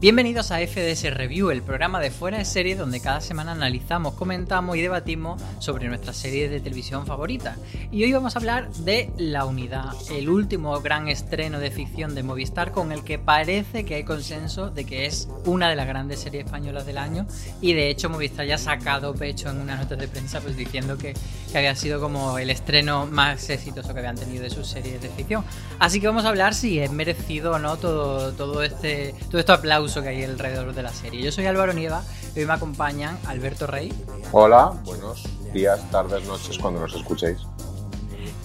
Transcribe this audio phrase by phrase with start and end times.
[0.00, 4.78] Bienvenidos a FDS Review, el programa de fuera de serie donde cada semana analizamos, comentamos
[4.78, 7.58] y debatimos sobre nuestras series de televisión favoritas.
[7.92, 12.22] Y hoy vamos a hablar de La Unidad, el último gran estreno de ficción de
[12.22, 16.20] Movistar con el que parece que hay consenso de que es una de las grandes
[16.20, 17.26] series españolas del año
[17.60, 20.96] y de hecho Movistar ya ha sacado pecho en unas notas de prensa pues diciendo
[20.96, 21.12] que,
[21.52, 25.10] que había sido como el estreno más exitoso que habían tenido de sus series de
[25.10, 25.44] ficción.
[25.78, 29.52] Así que vamos a hablar si es merecido o no todo, todo este todo este
[29.52, 31.20] aplauso que hay alrededor de la serie.
[31.20, 32.02] Yo soy Álvaro Nieva
[32.36, 33.92] y hoy me acompañan Alberto Rey
[34.30, 37.38] Hola, buenos días, tardes, noches cuando nos escuchéis.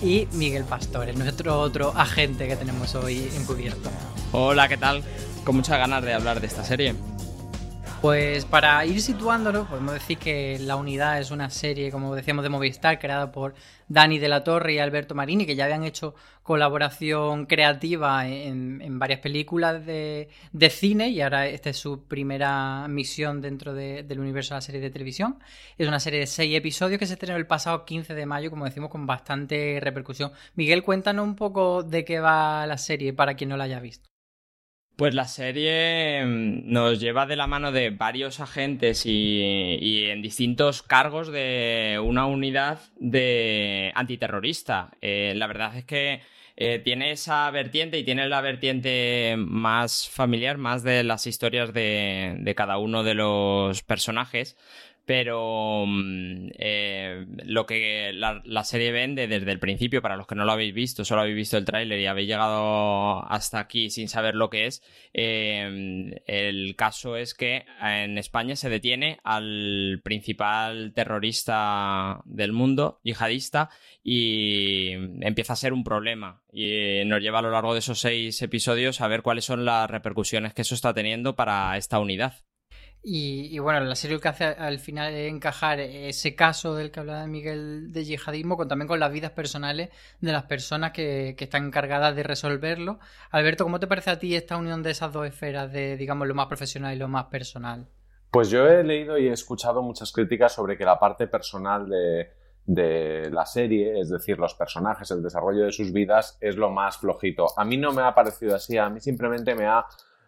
[0.01, 3.89] y Miguel Pastores, nuestro otro agente que tenemos hoy encubierto.
[4.31, 5.03] Hola, ¿qué tal?
[5.45, 6.95] Con muchas ganas de hablar de esta serie.
[8.05, 12.49] Pues para ir situándolo, podemos decir que La Unidad es una serie, como decíamos, de
[12.49, 13.55] Movistar, creada por
[13.87, 16.13] Dani de la Torre y Alberto Marini, que ya habían hecho
[16.43, 20.29] colaboración creativa en, varias películas de,
[20.69, 24.81] cine y ahora esta es su primera misión dentro de- del universo de la serie
[24.81, 25.39] de televisión.
[25.75, 28.65] Es una serie de seis episodios que se estrenó el pasado 15 de mayo, como
[28.65, 30.31] decimos, con bastante repercusión.
[30.53, 34.14] Miguel, cuéntanos un poco de qué va la serie para quien no la haya visto.
[34.95, 40.83] Pues la serie mm, nos lleva de la mano de varios agentes y, en distintos
[40.83, 44.91] cargos de una unidad de antiterrorista.
[45.01, 46.21] Eh, la verdad es que
[46.55, 52.53] eh, tiene esa vertiente y tiene la vertiente más familiar, más de las historias de
[52.55, 54.55] cada uno de los personajes.
[55.05, 60.45] Pero mm, eh, lo que la, serie vende desde el principio, para los que no
[60.45, 64.35] lo habéis visto, solo habéis visto el tráiler y habéis llegado hasta aquí sin saber
[64.35, 64.81] lo que es,
[65.13, 73.69] eh, el caso es que en España se detiene al principal terrorista del mundo, yihadista,
[74.03, 76.41] y empieza a ser un problema.
[76.51, 79.89] Y nos lleva a lo largo de esos seis episodios a ver cuáles son las
[79.89, 82.33] repercusiones que eso está teniendo para esta unidad.
[83.07, 87.01] Y, bueno, la serie lo que hace al final es encajar ese caso del que
[87.01, 89.89] hablaba Miguel de yihadismo con, también con las vidas personales
[90.21, 92.97] de las personas que, que están encargadas de resolverlo.
[93.29, 96.33] Alberto, ¿cómo te parece a ti esta unión de esas dos esferas de, digamos, lo
[96.33, 97.85] más profesional y lo más personal?
[98.31, 102.31] Pues yo he leído y he escuchado muchas críticas sobre que la parte personal de,
[102.65, 106.97] de la serie, es decir, los personajes, el desarrollo de sus vidas, es lo más
[106.97, 107.47] flojito.
[107.55, 109.85] A mí no me ha parecido así, a mí simplemente me ha,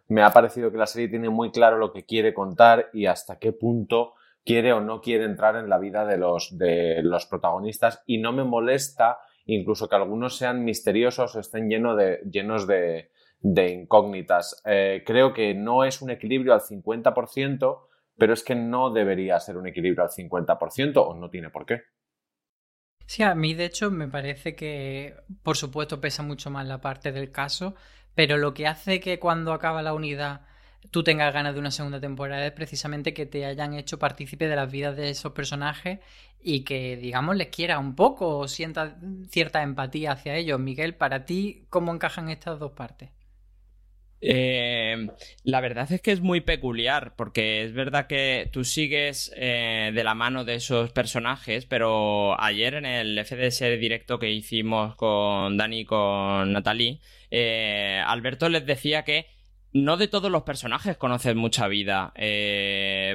[0.08, 3.40] me ha parecido que la serie tiene muy claro lo que quiere contar y hasta
[3.40, 4.14] qué punto
[4.46, 8.32] quiere o no quiere entrar en la vida de los, de los protagonistas y no
[8.32, 14.62] me molesta incluso que algunos sean misteriosos o estén de, llenos de, de incógnitas.
[14.66, 17.80] Eh, creo que no es un equilibrio al 50%,
[18.18, 21.82] pero es que no debería ser un equilibrio al 50% o no tiene por qué.
[23.06, 27.14] Sí, a mí de hecho me parece que, por supuesto, pesa mucho más la parte
[27.14, 27.74] del caso,
[28.18, 30.42] pero lo que hace que cuando acaba la unidad
[30.90, 34.56] tú tengas ganas de una segunda temporada es precisamente que te hayan hecho partícipe de
[34.56, 36.00] las vidas de esos personajes
[36.42, 38.98] y que, digamos, les quiera un poco o sienta
[39.30, 40.60] cierta empatía hacia ellos.
[40.60, 43.12] Miguel, para ti, ¿cómo encajan estas dos partes?
[44.20, 45.08] Eh,
[45.44, 50.04] la verdad es que es muy peculiar, porque es verdad que tú sigues eh, de
[50.04, 55.82] la mano de esos personajes, pero ayer en el FDS directo que hicimos con Dani
[55.82, 57.00] y con Natalie,
[57.30, 59.28] eh, Alberto les decía que
[59.74, 62.14] no de todos los personajes conoces mucha vida.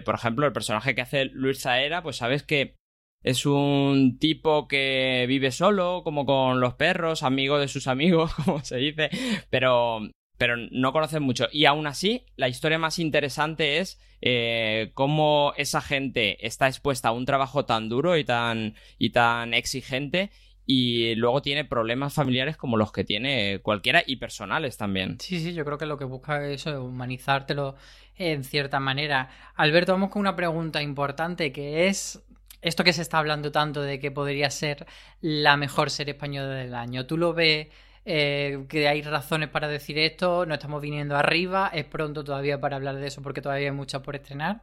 [0.05, 2.76] por ejemplo, el personaje que hace Luis Zaera, pues sabes que
[3.22, 8.64] es un tipo que vive solo, como con los perros, amigo de sus amigos, como
[8.64, 9.10] se dice,
[9.50, 10.00] pero
[10.42, 11.46] pero no conocen mucho.
[11.52, 17.12] Y aún así, la historia más interesante es eh, cómo esa gente está expuesta a
[17.12, 20.32] un trabajo tan duro y tan, y tan exigente
[20.66, 25.20] y luego tiene problemas familiares como los que tiene cualquiera y personales también.
[25.20, 27.76] Sí, sí, yo creo que lo que busca es humanizártelo
[28.16, 29.30] en cierta manera.
[29.54, 32.20] Alberto, vamos con una pregunta importante que es
[32.62, 34.86] esto que se está hablando tanto de que podría ser
[35.20, 37.06] la mejor serie española del año.
[37.06, 37.68] ¿Tú lo ves
[38.04, 42.76] eh, que hay razones para decir esto, no estamos viniendo arriba, es pronto todavía para
[42.76, 44.62] hablar de eso porque todavía hay mucho por estrenar.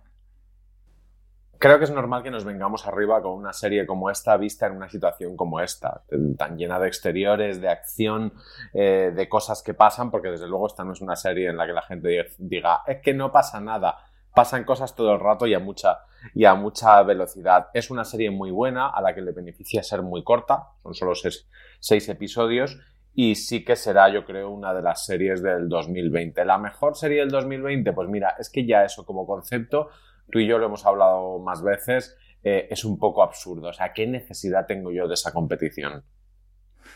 [1.58, 4.78] Creo que es normal que nos vengamos arriba con una serie como esta, vista en
[4.78, 6.04] una situación como esta,
[6.38, 8.34] tan llena de exteriores, de acción,
[8.74, 11.66] eh, de cosas que pasan, porque desde luego esta no es una serie en la
[11.66, 13.98] que la gente diga, es que no pasa nada,
[14.34, 16.00] pasan cosas todo el rato y a mucha,
[16.34, 17.68] y a mucha velocidad.
[17.74, 21.12] Es una serie muy buena, a la que le beneficia ser muy corta, son solo
[21.14, 22.80] seis episodios,
[23.22, 26.46] y sí que será, yo creo, una de las series del 2020.
[26.46, 27.92] ¿La mejor serie del 2020?
[27.92, 29.90] Pues mira, es que ya eso como concepto,
[30.32, 33.68] tú y yo lo hemos hablado más veces, eh, es un poco absurdo.
[33.68, 36.06] O sea, ¿qué necesidad tengo yo de esa competición?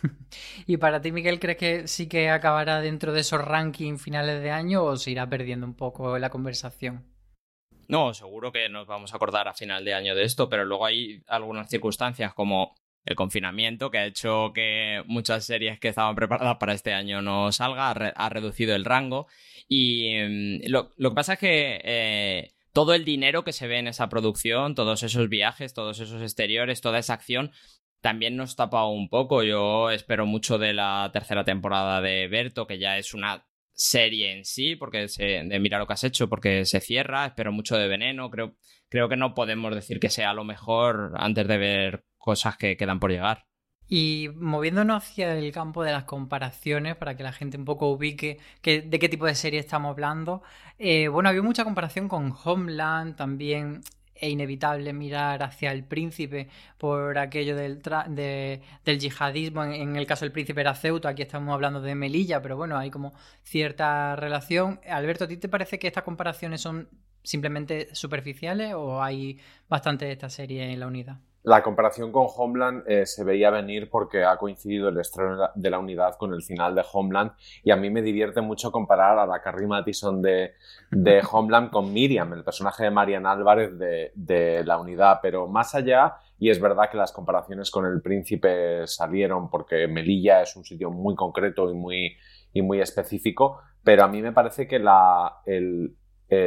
[0.66, 4.52] ¿Y para ti, Miguel, crees que sí que acabará dentro de esos rankings finales de
[4.52, 7.04] año o se irá perdiendo un poco la conversación?
[7.90, 10.86] No, seguro que nos vamos a acordar a final de año de esto, pero luego
[10.86, 16.58] hay algunas circunstancias como el confinamiento que ha hecho que muchas series que estaban preparadas
[16.58, 19.28] para este año no salga, ha, reducido el rango.
[19.68, 23.88] Y mm, lo, que pasa es que eh, todo el dinero que se ve en
[23.88, 27.52] esa producción, todos esos viajes, todos esos exteriores, toda esa acción,
[28.02, 29.44] también nos tapa un poco.
[29.44, 34.46] Yo espero mucho de la tercera temporada de Berto, que ya es una serie en
[34.46, 38.30] sí, porque de mira lo que has hecho, porque se cierra, espero mucho de Veneno,
[38.30, 38.56] creo,
[38.94, 43.00] creo que no podemos decir que sea lo mejor antes de ver cosas que quedan
[43.00, 43.48] por llegar.
[43.88, 48.38] Y moviéndonos hacia el campo de las comparaciones, para que la gente un poco ubique
[48.62, 50.44] de qué tipo de serie estamos hablando,
[50.78, 53.82] eh, bueno, había mucha comparación con Homeland, también
[54.14, 59.64] es inevitable mirar hacia el príncipe por aquello del, del yihadismo.
[59.64, 62.92] En, el caso del príncipe era Ceuta, aquí estamos hablando de Melilla, pero bueno, hay
[62.92, 64.80] como cierta relación.
[64.88, 66.90] Alberto, ¿a ti te parece que estas comparaciones son
[67.24, 69.40] simplemente superficiales o hay
[69.70, 71.18] bastante de esta serie en la unidad?
[71.44, 75.78] La comparación con Homeland eh, se veía venir porque ha coincidido el estreno de la
[75.78, 77.32] unidad con el final de Homeland
[77.66, 80.54] y a mí me divierte mucho comparar a la Carrie Mathison de,
[80.90, 85.76] de Homeland con Miriam, el personaje de Marian Álvarez de, de, la unidad, pero más
[85.76, 90.64] allá, y es verdad que las comparaciones con el príncipe salieron porque Melilla es un
[90.64, 92.16] sitio muy concreto y muy,
[92.54, 95.98] y muy específico, pero a mí me parece que la, el,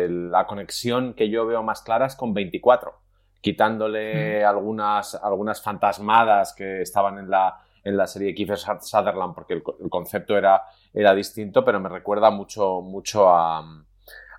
[0.09, 3.07] la conexión que yo veo más clara es con 24
[3.47, 9.63] quitándole algunas, algunas fantasmadas que estaban en la, en la serie Kiefer Sutherland, porque el,
[9.89, 13.65] concepto era, era distinto, pero me recuerda mucho, mucho a,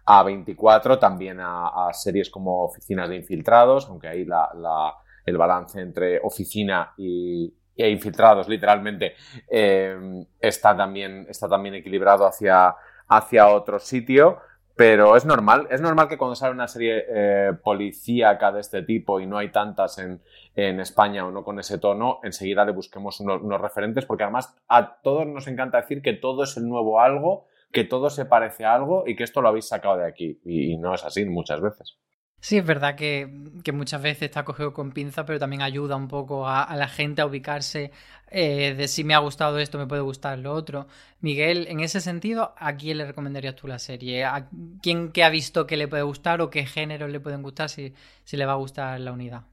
[0.06, 4.94] a 24, también a, series como Oficinas de Infiltrados, aunque ahí la,
[5.26, 9.14] el balance entre oficina y, e infiltrados, literalmente,
[9.50, 12.76] eh, está, también, está también equilibrado hacia,
[13.08, 14.40] hacia otro sitio.
[14.78, 19.20] Pero es normal, es normal que cuando sale una serie eh, policíaca de este tipo
[19.20, 20.22] y no hay tantas en,
[20.56, 25.26] España o no con ese tono, enseguida le busquemos unos, referentes, porque además a todos
[25.28, 29.04] nos encanta decir que todo es el nuevo algo, que todo se parece a algo
[29.08, 30.40] y que esto lo habéis sacado de aquí.
[30.46, 31.98] y no es así muchas veces.
[32.40, 33.28] Sí, es verdad que,
[33.74, 37.26] muchas veces está cogido con pinza, pero también ayuda un poco a, la gente a
[37.26, 37.92] ubicarse
[38.30, 40.88] eh, de si me ha gustado esto, me puede gustar lo otro.
[41.20, 44.24] Miguel, en ese sentido, ¿a quién le recomendarías tú la serie?
[44.24, 44.50] ¿A
[44.82, 47.94] quién que ha visto que le puede gustar o qué géneros le pueden gustar si,
[48.24, 49.44] si le va a gustar la unidad?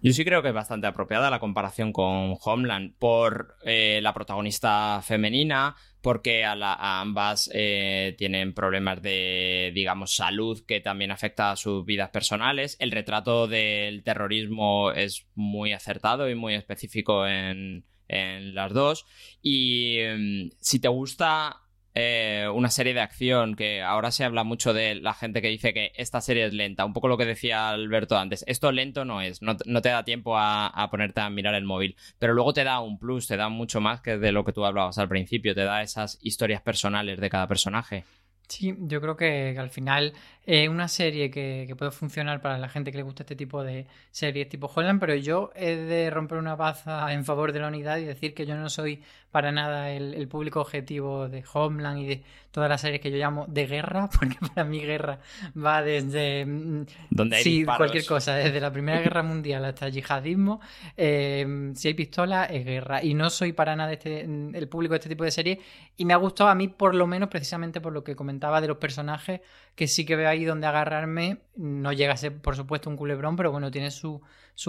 [0.00, 5.00] Yo sí creo que es bastante apropiada la comparación con Homeland por eh, la protagonista
[5.02, 11.84] femenina, porque a, ambas eh, tienen problemas de, digamos, salud que también afecta a sus
[11.84, 12.76] vidas personales.
[12.80, 19.06] El retrato del terrorismo es muy acertado y muy específico en, en las dos.
[19.40, 21.61] Y mm, si te gusta
[21.94, 25.74] eh, una serie de acción que ahora se habla mucho de la gente que dice
[25.74, 29.20] que esta serie es lenta, un poco lo que decía Alberto antes, esto lento no
[29.20, 32.64] es, no, te da tiempo a, a, ponerte a mirar el móvil, pero luego te
[32.64, 35.54] da un plus, te da mucho más que de lo que tú hablabas al principio,
[35.54, 38.04] te da esas historias personales de cada personaje.
[38.52, 40.12] Sí, yo creo que, al final
[40.44, 43.86] es una serie que, puede funcionar para la gente que le gusta este tipo de
[44.10, 47.98] series tipo Holland, pero yo he de romper una baza en favor de la unidad
[47.98, 52.22] y decir que yo no soy para nada el, público objetivo de Homeland y de
[52.50, 55.20] todas las series que yo llamo de guerra, porque para mí guerra
[55.56, 60.60] va desde mm, Donde sí, cualquier cosa, desde la Primera Guerra Mundial hasta el yihadismo,
[60.96, 63.02] eh, si hay pistola es guerra.
[63.02, 65.58] Y no soy para nada este, el público de este tipo de series
[65.96, 68.68] y me ha gustado a mí por lo menos precisamente por lo que comentaba de
[68.68, 69.40] los personajes,
[69.74, 71.42] que sí que veo ahí donde agarrarme.
[71.56, 74.20] No llega a ser, por supuesto, un culebrón, pero bueno, tiene sus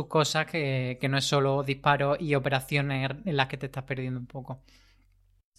[0.07, 4.27] cosas que, no es solo disparos y operaciones en las que te estás perdiendo un
[4.27, 4.61] poco.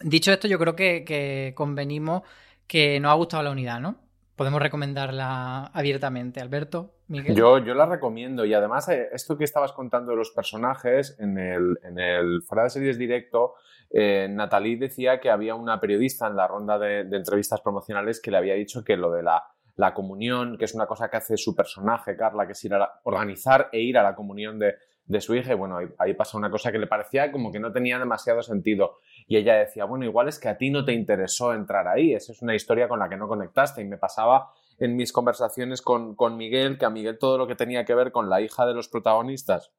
[0.01, 2.23] Dicho esto, yo creo que, convenimos
[2.67, 3.97] que nos ha gustado la unidad, ¿no?
[4.37, 6.41] Podemos recomendarla abiertamente.
[6.41, 7.37] Alberto, Miguel.
[7.37, 11.39] Yo, yo la recomiendo y además eh, esto que estabas contando de los personajes en
[11.39, 13.55] el, en el fuera de series directo
[13.97, 18.39] eh, Natalie decía que había una periodista en la ronda de, entrevistas promocionales que le
[18.39, 19.45] había dicho que lo de la,
[19.93, 23.69] comunión, que es una cosa que hace su personaje, Carla, que es ir a organizar
[23.73, 24.77] e ir a la comunión de,
[25.21, 25.55] su hija.
[25.55, 28.99] Bueno, ahí, pasa una cosa que le parecía como que no tenía demasiado sentido.
[29.27, 32.33] Y ella decía, bueno, igual es que a ti no te interesó entrar ahí, esa
[32.33, 33.83] es una historia con la que no conectaste.
[33.83, 37.85] Y me pasaba en mis conversaciones con, Miguel, que a Miguel todo lo que tenía
[37.85, 39.73] que ver con la hija de los protagonistas,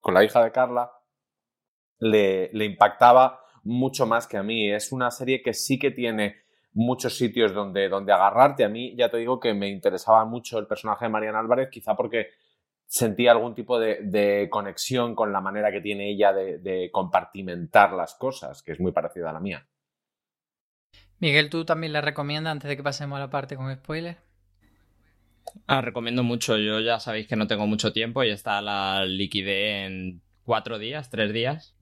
[0.00, 0.92] con la hija de Carla,
[1.98, 4.70] le, le impactaba mucho más que a mí.
[4.70, 6.36] Es una serie que sí que tiene
[6.72, 8.64] muchos sitios donde, donde agarrarte.
[8.64, 11.94] A mí ya te digo que me interesaba mucho el personaje de Mariana Álvarez, quizá
[11.94, 12.28] porque
[12.88, 18.62] sentía algún tipo de, conexión con la manera que tiene ella de, compartimentar las cosas,
[18.62, 19.66] que es muy parecida a la mía.
[21.20, 24.18] Miguel, ¿tú también la recomiendas antes de que pasemos a la parte con spoilers?
[25.66, 26.56] Ah, recomiendo mucho.
[26.56, 31.10] Yo ya sabéis que no tengo mucho tiempo y está la liquidez en cuatro días,
[31.10, 31.77] tres días.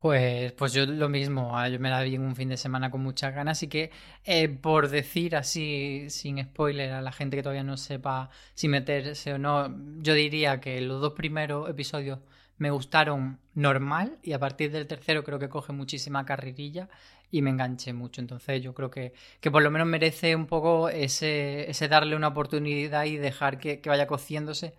[0.00, 2.88] Pues, pues yo lo mismo, ah, yo me la vi en un fin de semana
[2.88, 3.90] con muchas ganas, así que
[4.24, 9.32] eh, por decir así, sin spoiler a la gente que todavía no sepa si meterse
[9.32, 12.20] o no, yo diría que los dos primeros episodios
[12.58, 16.88] me gustaron normal y a partir del tercero creo que coge muchísima carrerilla
[17.32, 18.20] y me enganché mucho.
[18.20, 22.28] Entonces yo creo que, que por lo menos merece un poco ese, ese darle una
[22.28, 24.74] oportunidad y dejar que, que vaya cociéndose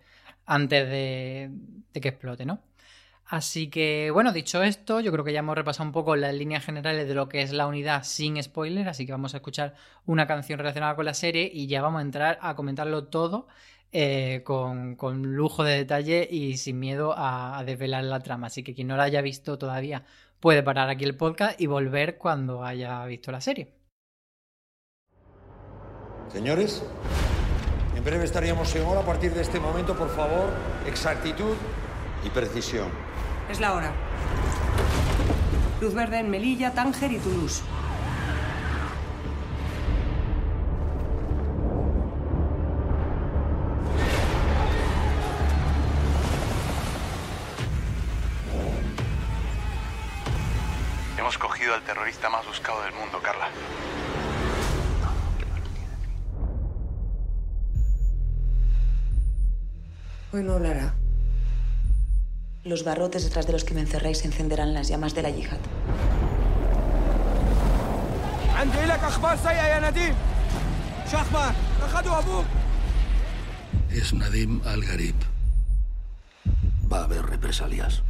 [0.46, 1.50] antes de,
[1.92, 2.62] de que explote, ¿no?
[3.30, 6.64] Así que, bueno, dicho esto, yo creo que ya hemos repasado un poco las líneas
[6.64, 10.26] generales de lo que es la unidad sin spoiler, así que vamos a escuchar una
[10.26, 13.46] canción relacionada con la serie y ya vamos a entrar a comentarlo todo
[13.92, 18.48] eh, con, lujo de detalle y sin miedo a, desvelar la trama.
[18.48, 20.04] Así que quien no la haya visto todavía
[20.40, 23.76] puede parar aquí el podcast y volver cuando haya visto la serie.
[26.32, 26.84] Señores,
[27.94, 29.02] en breve estaríamos en hora.
[29.02, 30.50] A partir de este momento, por favor,
[30.84, 31.54] exactitud
[32.24, 33.09] y precisión.
[33.50, 33.92] Es la hora.
[35.80, 37.62] Luz verde en Melilla, Tánger y Toulouse.
[51.18, 53.48] Hemos cogido al terrorista más buscado del mundo, Carla.
[60.32, 60.99] Hoy no hablará.
[62.62, 65.58] Los barrotes detrás de los que me encerráis encenderán las llamas de la yihad.
[73.90, 75.14] Es Nadim Al-Gharib.
[76.92, 78.02] Va a haber represalias.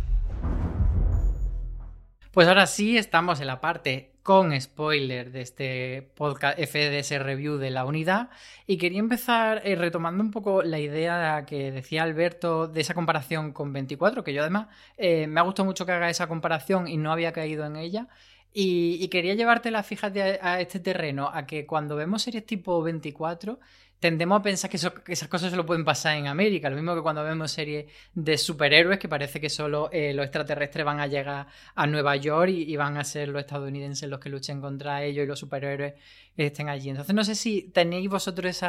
[2.33, 7.71] Pues ahora sí estamos en la parte con spoiler de este podcast FDS Review de
[7.71, 8.31] la unidad
[8.67, 13.53] y quería empezar eh, retomando un poco la idea que decía Alberto de esa comparación
[13.53, 16.97] con 24, que yo además eh, me ha gustado mucho que haga esa comparación y
[16.97, 18.09] no había caído en ella.
[18.53, 23.61] Y, quería llevártela, fíjate, a este terreno, a que cuando vemos series tipo 24,
[24.01, 26.71] tendemos a pensar que, esas cosas solo pueden pasar en América.
[26.71, 30.85] Lo mismo que cuando vemos series de superhéroes, que parece que solo eh, los extraterrestres
[30.85, 34.61] van a llegar a Nueva York y, van a ser los estadounidenses los que luchen
[34.61, 35.95] contra ellos y los superhéroes
[36.37, 36.89] estén allí.
[36.91, 38.63] Entonces no sé si tenéis vosotros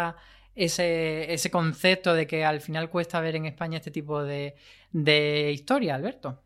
[0.54, 4.54] ese, ese concepto de que al final cuesta ver en España este tipo de
[5.54, 6.42] historia, Alberto.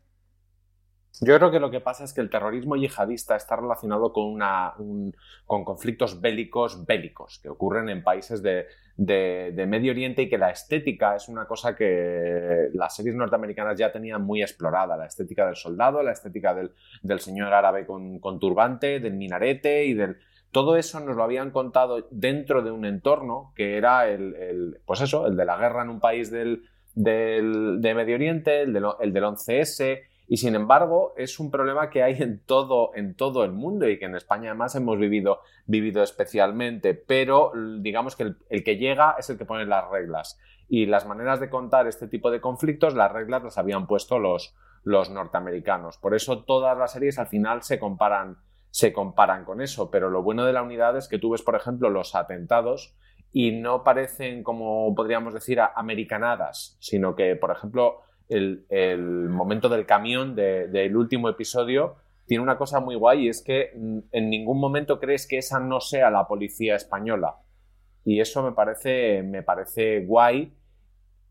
[1.20, 4.74] Yo creo que lo que pasa es que el terrorismo yihadista está relacionado con, una,
[5.46, 10.50] con conflictos bélicos bélicos que ocurren en países de, de, Medio Oriente y que la
[10.50, 15.56] estética es una cosa que las series norteamericanas ya tenían muy explorada, la estética del
[15.56, 20.18] soldado, la estética del, del señor árabe con, con, turbante, del minarete y del...
[20.52, 25.00] Todo eso nos lo habían contado dentro de un entorno que era el, el pues
[25.00, 28.84] eso, el de la guerra en un país del, del de Medio Oriente, el del,
[29.00, 33.44] el del 11S, y sin embargo, es un problema que hay en todo, en todo
[33.44, 38.64] el mundo y que en España además hemos vivido, vivido especialmente, pero digamos que el,
[38.64, 40.38] que llega es el que pone las reglas.
[40.68, 44.56] Y las maneras de contar este tipo de conflictos, las reglas las habían puesto los,
[44.82, 45.96] los norteamericanos.
[45.98, 48.38] Por eso todas las series al final se comparan,
[48.70, 49.92] se comparan con eso.
[49.92, 52.96] Pero lo bueno de la unidad es que tú ves, por ejemplo, los atentados
[53.30, 60.34] y no parecen, como podríamos decir, americanadas, sino que, por ejemplo, el, momento del camión
[60.34, 65.26] del último episodio tiene una cosa muy guay y es que en ningún momento crees
[65.26, 67.36] que esa no sea la policía española.
[68.04, 70.52] Y eso me parece, me parece guay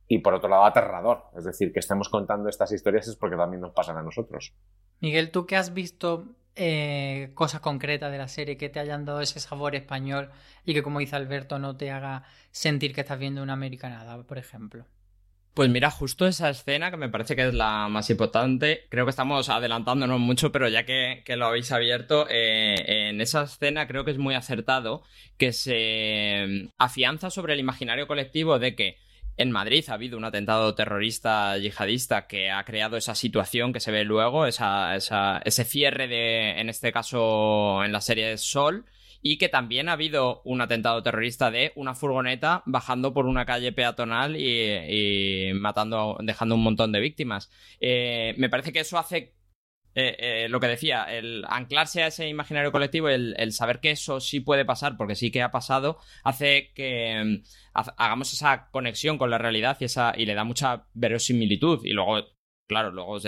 [0.08, 1.24] y por otro lado aterrador.
[1.38, 4.54] Es decir, que estemos contando estas historias es porque también nos pasan a nosotros.
[5.00, 9.22] Miguel, tú que has visto eh, cosas concretas de la serie que te hayan dado
[9.22, 10.30] ese sabor español
[10.64, 14.38] y que, como dice Alberto, no te haga sentir que estás viendo una americanada, por
[14.38, 14.86] ejemplo.
[15.56, 19.12] Pues mira, justo esa escena que me parece que es la más importante, creo que
[19.12, 24.12] estamos adelantándonos mucho, pero ya que, lo habéis abierto, eh, en esa escena creo que
[24.12, 25.02] es muy acertado
[25.38, 28.98] que se afianza sobre el imaginario colectivo de que
[29.38, 33.92] en Madrid ha habido un atentado terrorista yihadista que ha creado esa situación que se
[33.92, 38.86] ve luego, esa, ese cierre de, en este caso, en la serie Sol,
[39.28, 43.72] y que también ha habido un atentado terrorista de una furgoneta bajando por una calle
[43.72, 47.50] peatonal y, matando, dejando un montón de víctimas.
[47.80, 49.34] Eh, me parece que eso hace
[49.96, 54.20] eh, eh, lo que decía, el anclarse a ese imaginario colectivo, el, saber que eso
[54.20, 57.44] sí puede pasar, porque sí que ha pasado, hace que mm,
[57.98, 61.84] hagamos esa conexión con la realidad y, esa, y le da mucha verosimilitud.
[61.84, 62.24] Y luego
[62.68, 63.20] claro, luego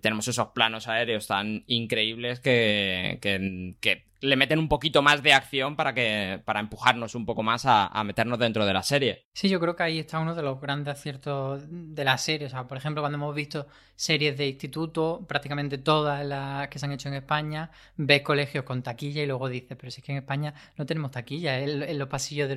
[0.00, 5.76] tenemos esos planos aéreos tan increíbles que, que, le meten un poquito más de acción
[5.76, 9.26] para que para empujarnos un poco más a, meternos dentro de la serie.
[9.34, 12.46] Sí, yo creo que ahí está uno de los grandes aciertos de la serie.
[12.46, 16.86] O sea, por ejemplo, cuando hemos visto series de instituto, prácticamente todas las que se
[16.86, 20.12] han hecho en España, ves colegios con taquilla y luego dices, pero si es que
[20.12, 22.56] en España no tenemos taquilla, en, en los pasillos de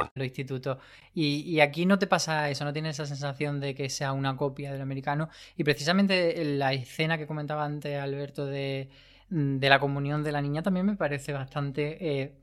[0.15, 0.77] Los institutos.
[1.13, 4.71] Y, aquí no te pasa eso, no tienes esa sensación de que sea una copia
[4.71, 5.29] del americano.
[5.57, 8.89] Y precisamente la escena que comentaba antes Alberto de,
[9.29, 12.35] la comunión de la niña también me parece bastante eh,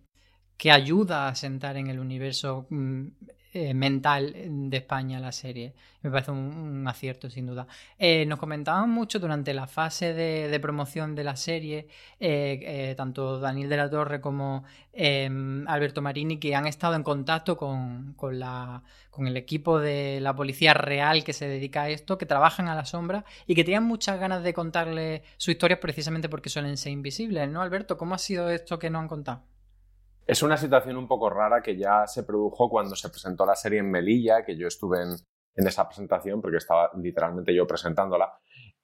[0.57, 3.07] que ayuda a sentar en el universo mm,
[3.55, 4.35] eh, mental
[4.71, 5.73] de España la serie.
[6.03, 7.67] Me parece un, acierto, sin duda.
[7.99, 11.89] Eh, nos comentaban mucho durante la fase de, promoción de la serie,
[12.21, 17.57] eh, tanto Daniel de la Torre como em, Alberto Marini, que han estado en contacto
[17.57, 22.27] con, la, con el equipo de la Policía Real que se dedica a esto, que
[22.27, 26.51] trabajan a la sombra y que tenían muchas ganas de contarle su historia precisamente porque
[26.51, 27.97] suelen ser invisibles, ¿no, Alberto?
[27.97, 29.58] ¿Cómo ha sido esto que nos han contado?
[30.29, 33.79] Es una situación un poco rara que ya se produjo cuando se presentó la serie
[33.79, 38.35] en Melilla, que yo estuve en, esa presentación, porque estaba literalmente yo presentándola,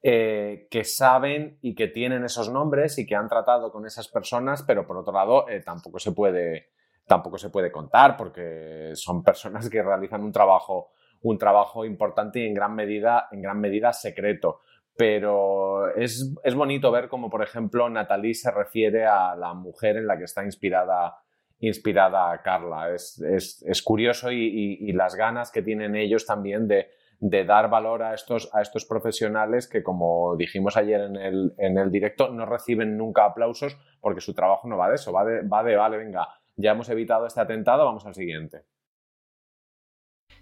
[0.02, 4.62] eh, que saben y que tienen esos nombres y que han tratado con esas personas,
[4.62, 6.70] pero por otro lado eh, tampoco, se puede,
[7.06, 12.46] tampoco se puede contar porque son personas que realizan un trabajo, un trabajo importante y
[12.46, 14.60] en gran medida, en gran medida secreto.
[14.96, 20.06] Pero es, es bonito ver cómo, por ejemplo, Natalie se refiere a la mujer en
[20.06, 21.18] la que está inspirada
[21.58, 22.94] inspirada a Carla.
[22.94, 26.88] Es, curioso y, las ganas que tienen ellos también de,
[27.20, 31.78] de dar valor a estos, a estos profesionales que, como dijimos ayer en el, en
[31.78, 35.42] el directo, no reciben nunca aplausos porque su trabajo no va de eso, va de,
[35.42, 38.64] va de, vale, venga, ya hemos evitado este atentado, vamos al siguiente.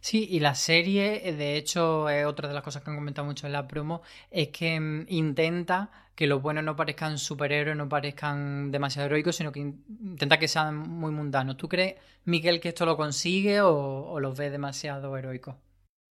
[0.02, 3.24] Sí, y la serie, eh, de hecho, es otra de las cosas que han comentado
[3.26, 7.88] mucho en la promo, es que mm, intenta que los buenos no parezcan superhéroes, no
[7.88, 11.56] parezcan demasiado heroicos, sino que intenta que sean muy mundanos.
[11.56, 13.70] ¿Tú crees, Miguel, que esto lo consigue o,
[14.10, 15.54] o los ves demasiado heroicos?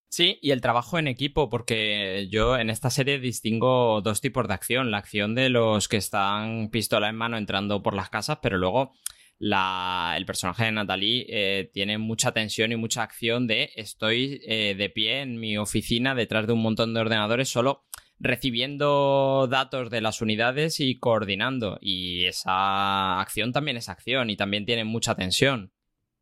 [0.09, 4.53] Sí, y el trabajo en equipo, porque yo en esta serie distingo dos tipos de
[4.53, 4.91] acción.
[4.91, 8.93] La acción de los que están pistola en mano entrando por las casas, pero luego
[9.41, 14.89] el personaje de Natalie eh, tiene mucha tensión y mucha acción de estoy eh, de
[14.89, 17.85] pie en mi oficina detrás de un montón de ordenadores solo
[18.19, 21.79] recibiendo datos de las unidades y coordinando.
[21.81, 25.71] Y esa acción también es acción y también tiene mucha tensión.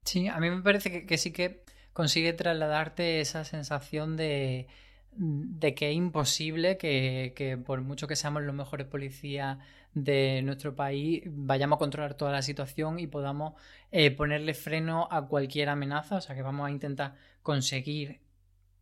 [0.05, 4.67] Sí, a mí me parece que sí que consigue trasladarte esa sensación de
[5.11, 9.57] de que es imposible que, por mucho que seamos los mejores policías
[9.93, 13.53] de nuestro país, vayamos a controlar toda la situación y podamos
[13.91, 16.17] eh, ponerle freno a cualquier amenaza.
[16.17, 18.21] O sea que vamos a intentar conseguir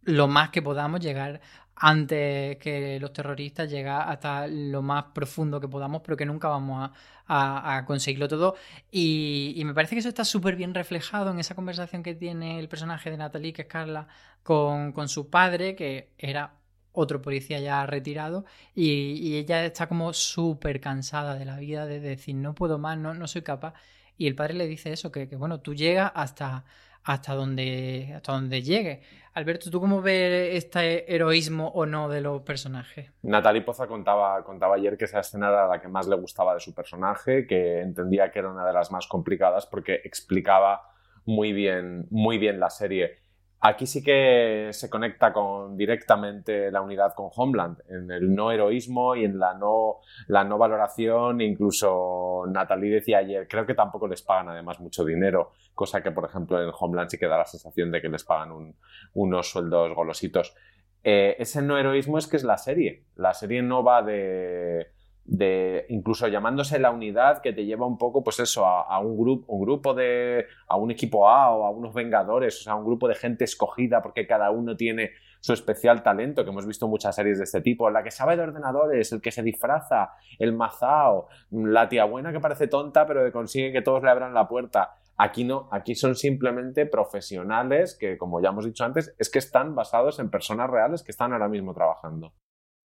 [0.03, 1.41] lo más que podamos, llegar
[1.75, 6.89] antes que los terroristas, llegar hasta lo más profundo que podamos, pero que nunca vamos
[7.27, 8.55] a, conseguirlo todo.
[8.89, 12.59] Y, y, me parece que eso está súper bien reflejado en esa conversación que tiene
[12.59, 14.07] el personaje de Natalie, que es Carla,
[14.43, 16.56] con, con su padre, que era
[16.97, 22.35] otro policía ya retirado, y, ella está como súper cansada de la vida, de decir,
[22.35, 23.73] no puedo más, no, no soy capaz.
[24.17, 26.65] Y el padre le dice eso, que, que bueno, tú llegas hasta
[27.07, 29.01] hasta donde, hasta llegue.
[29.33, 33.09] Alberto, ¿tú cómo ves este heroísmo o no de los personajes?
[33.21, 36.59] Natalie Poza contaba, contaba ayer que esa escena era la que más le gustaba de
[36.59, 40.81] su personaje, que entendía que era una de las más complicadas porque explicaba
[41.25, 43.19] muy bien, muy bien la serie.
[43.59, 49.15] Aquí sí que se conecta con directamente la unidad con Homeland, en el no heroísmo
[49.15, 51.41] y en la no, la no valoración.
[51.41, 56.25] Incluso Natalie decía ayer, creo que tampoco les pagan además mucho dinero, cosa que por
[56.25, 58.75] ejemplo en Homeland sí que da la sensación de que les pagan
[59.13, 60.55] unos sueldos golositos.
[61.03, 63.05] Eh, ese no heroísmo es que es la serie.
[63.15, 64.91] La serie no va de
[65.27, 69.53] de incluso llamándose la unidad que te lleva un poco, pues eso, a, un, grupo
[69.53, 73.09] un grupo de, a un equipo A o a unos vengadores, o sea, un grupo
[73.09, 75.11] de gente escogida porque cada uno tiene
[75.41, 78.43] su especial talento, que hemos visto muchas series de este tipo, la que sabe de
[78.43, 83.31] ordenadores, el que se disfraza, el mazao, la tía buena que parece tonta pero que
[83.31, 84.95] consigue que todos le abran la puerta.
[85.17, 89.75] Aquí no, aquí son simplemente profesionales que, como ya hemos dicho antes, es que están
[89.75, 92.33] basados en personas reales que están ahora mismo trabajando.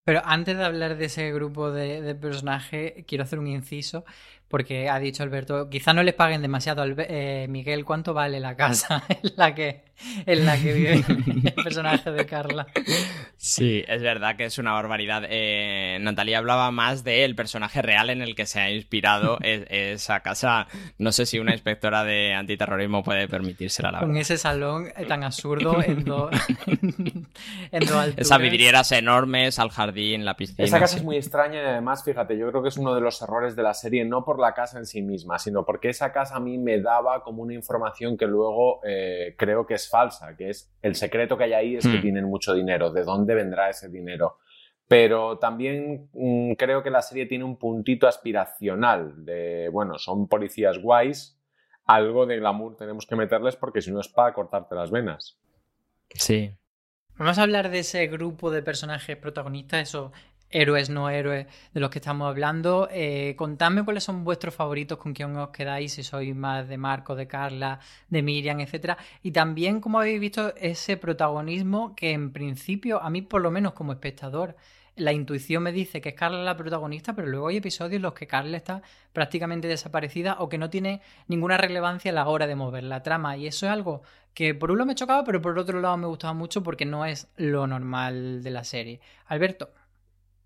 [0.04, 4.04] Pero antes de hablar de ese grupo de, de personajes, quiero hacer un inciso,
[4.48, 6.84] porque ha dicho Alberto, quizá no le paguen demasiado.
[6.84, 9.84] Eh, Miguel, ¿cuánto vale la casa en la que,
[10.26, 11.04] en la que vive
[11.44, 12.66] el personaje de Carla?
[13.36, 15.24] Sí, es verdad que es una barbaridad.
[15.28, 20.66] Eh, Natalia hablaba más del personaje real en el que se ha inspirado esa casa.
[20.98, 25.82] No sé si una inspectora de antiterrorismo puede permitírsela, la Con ese salón tan absurdo
[25.82, 26.30] en dos
[27.72, 28.14] en alturas.
[28.16, 30.64] Esas vidrieras enormes al jardín, la piscina.
[30.64, 33.20] Esa casa es muy extraña y además, fíjate, yo creo que es uno de los
[33.22, 36.36] errores de la serie, no por la casa en sí misma, sino porque esa casa
[36.36, 40.50] a mí me daba como una información que luego eh, creo que es falsa, que
[40.50, 42.02] es el secreto que hay ahí es que hmm.
[42.02, 44.38] tienen mucho dinero, ¿de dónde vendrá ese dinero?
[44.88, 50.78] Pero también mm, creo que la serie tiene un puntito aspiracional de, bueno, son policías
[50.78, 51.38] guays,
[51.85, 55.38] algo de glamour tenemos que meterles porque si no es para cortarte las venas.
[56.14, 56.57] Sí.
[57.16, 60.12] Vamos a hablar de ese grupo de personajes protagonistas, eso
[60.52, 62.88] héroes, no héroes de los que estamos hablando.
[62.92, 67.16] Eh, contadme cuáles son vuestros favoritos, con quién os quedáis, si sois más de Marco,
[67.16, 68.96] de Carla, de Miriam, etcétera.
[69.22, 73.72] Y también cómo habéis visto ese protagonismo que en principio, a mí por lo menos
[73.72, 74.56] como espectador,
[74.96, 78.12] la intuición me dice que es Carla la protagonista, pero luego hay episodios en los
[78.12, 82.56] que Carla está prácticamente desaparecida o que no tiene ninguna relevancia a la hora de
[82.56, 83.36] mover la trama.
[83.36, 84.02] Y eso es algo
[84.34, 87.06] que por un lado me chocaba, pero por otro lado me gustaba mucho porque no
[87.06, 89.00] es lo normal de la serie.
[89.26, 89.70] Alberto.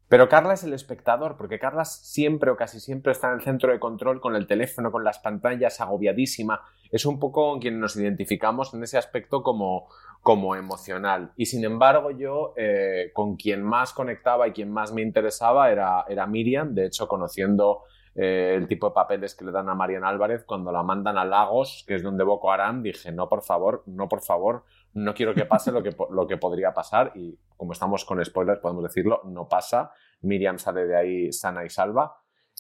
[0.09, 3.73] Pero Carla es el espectador, porque Carla siempre o casi siempre está en el centro
[3.73, 6.63] de control con el teléfono, con las pantallas, agobiadísima.
[6.93, 9.89] Es un poco con quien nos identificamos en ese aspecto como,
[10.23, 11.33] como emocional.
[11.37, 16.05] Y sin embargo, yo eh, con quien más conectaba y quien más me interesaba era,
[16.09, 16.73] era Miriam.
[16.73, 17.83] De hecho, conociendo
[18.15, 21.25] eh, el tipo de papeles que le dan a Marian Álvarez, cuando la mandan a
[21.25, 24.65] Lagos, que es donde Boko Haram, dije, no, por favor, no, por favor,
[24.97, 28.61] no quiero que pase lo que, lo que podría pasar y como estamos con spoilers
[28.61, 29.93] podemos decirlo, no pasa.
[30.23, 32.17] Miriam sale de ahí sana y salva.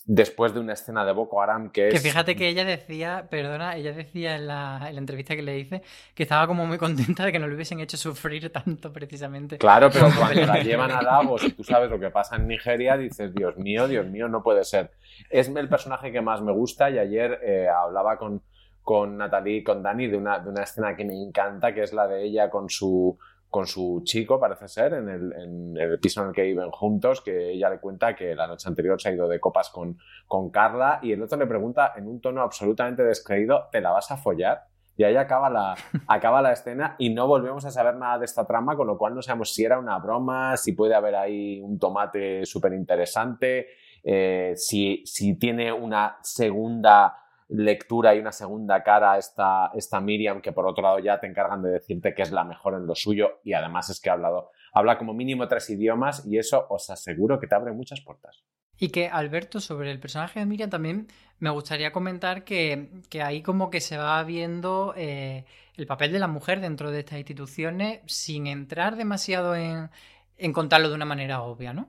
[0.06, 1.94] después de una escena de Boko Haram que es...
[1.94, 5.58] Que fíjate que ella decía, perdona, ella decía en la, en la entrevista que le
[5.58, 5.82] hice
[6.14, 9.58] que estaba como muy contenta de que no le hubiesen hecho sufrir tanto precisamente.
[9.58, 12.96] Claro, pero cuando la llevan a Davos y tú sabes lo que pasa en Nigeria,
[12.96, 14.92] dices, Dios mío, Dios mío, no puede ser.
[15.28, 18.42] Es el personaje que más me gusta y ayer eh, hablaba con,
[18.86, 22.06] con Natalie, con Dani, de una, de una escena que me encanta, que es la
[22.06, 23.18] de ella con su
[23.50, 27.20] con su chico, parece ser, en el, en el, piso en el que viven juntos,
[27.20, 30.50] que ella le cuenta que la noche anterior se ha ido de copas con, con
[30.50, 34.18] Carla y el otro le pregunta en un tono absolutamente descreído, ¿te la vas a
[34.18, 34.66] follar?
[34.96, 35.74] Y ahí acaba la,
[36.06, 39.16] acaba la escena y no volvemos a saber nada de esta trama, con lo cual
[39.16, 43.66] no sabemos si era una broma, si puede haber ahí un tomate súper interesante,
[44.04, 47.16] eh, si, si tiene una segunda
[47.48, 51.26] lectura y una segunda cara a esta, esta Miriam, que por otro lado ya te
[51.26, 54.14] encargan de decirte que es la mejor en lo suyo y además es que ha
[54.14, 58.44] hablado, habla como mínimo tres idiomas y eso os aseguro que te abre muchas puertas.
[58.78, 61.06] Y que, Alberto, sobre el personaje de Miriam también
[61.38, 62.90] me gustaría comentar que,
[63.22, 67.18] ahí como que se va viendo eh, el papel de la mujer dentro de estas
[67.18, 69.88] instituciones sin entrar demasiado en,
[70.36, 71.88] en contarlo de una manera obvia, ¿no?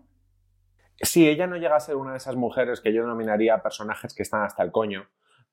[1.01, 4.23] Sí, ella no llega a ser una de esas mujeres que yo denominaría personajes que
[4.23, 5.07] están hasta el coño,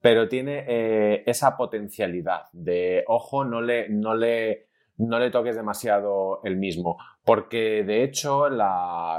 [0.05, 4.67] pero tiene eh, esa potencialidad de, ojo, no le, no, le,
[4.99, 8.49] no le toques demasiado el mismo, porque de hecho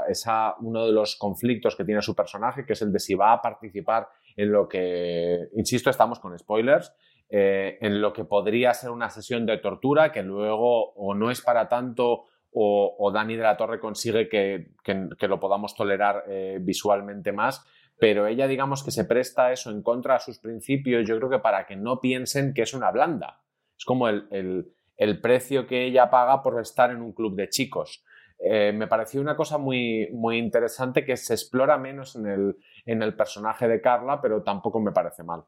[0.06, 3.32] esa, uno de los conflictos que tiene su personaje, que es el de si va
[3.32, 6.94] a participar en lo que, insisto, estamos con spoilers,
[7.30, 11.40] eh, en lo que podría ser una sesión de tortura que luego o no es
[11.40, 17.32] para tanto o, Dani de la Torre consigue que, que, lo podamos tolerar eh, visualmente
[17.32, 17.66] más
[17.98, 21.38] pero ella digamos que se presta eso en contra de sus principios, yo creo que
[21.38, 23.42] para que no piensen que es una blanda.
[23.76, 24.72] Es como el,
[25.22, 28.04] precio que ella paga por estar en un club de chicos.
[28.38, 33.02] Eh, me pareció una cosa muy, muy interesante que se explora menos en el, en
[33.02, 35.44] el personaje de Carla, pero tampoco me parece mal.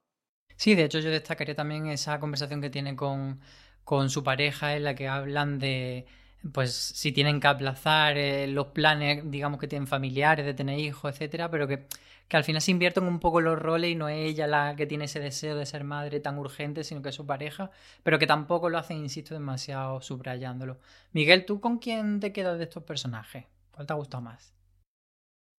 [0.56, 3.40] Sí, de hecho yo destacaría también esa conversación que tiene con,
[3.84, 6.06] con su pareja en la que hablan de,
[6.52, 11.12] pues si tienen que aplazar eh, los planes, digamos que tienen familiares, de tener hijos,
[11.12, 11.86] etcétera, pero que
[12.28, 14.86] que al final se invierten un poco los roles y no es ella la que
[14.86, 17.70] tiene ese deseo de ser madre tan urgente, sino que es su pareja,
[18.02, 20.78] pero que tampoco lo hacen, insisto, demasiado subrayándolo.
[21.12, 23.46] Miguel, ¿tú con quién te quedas de estos personajes?
[23.70, 24.54] ¿Cuál te ha gustado más?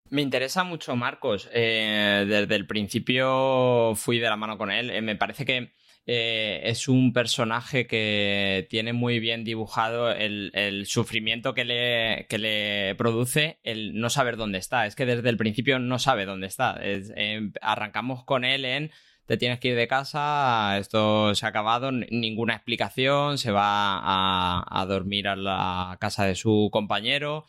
[0.09, 1.49] Me interesa mucho Marcos.
[1.53, 4.89] Eh, desde el principio fui de la mano con él.
[4.89, 5.71] Eh, me parece que
[6.11, 13.59] eh, es un personaje que tiene muy bien dibujado el, sufrimiento que le, le, produce
[13.61, 14.87] el no saber dónde está.
[14.87, 16.79] Es que desde el principio no sabe dónde está.
[16.81, 18.91] Em, arrancamos con él en
[19.27, 24.85] te tienes que ir de casa, esto se ha acabado, ninguna explicación, se va a
[24.87, 27.45] dormir a la casa de su compañero.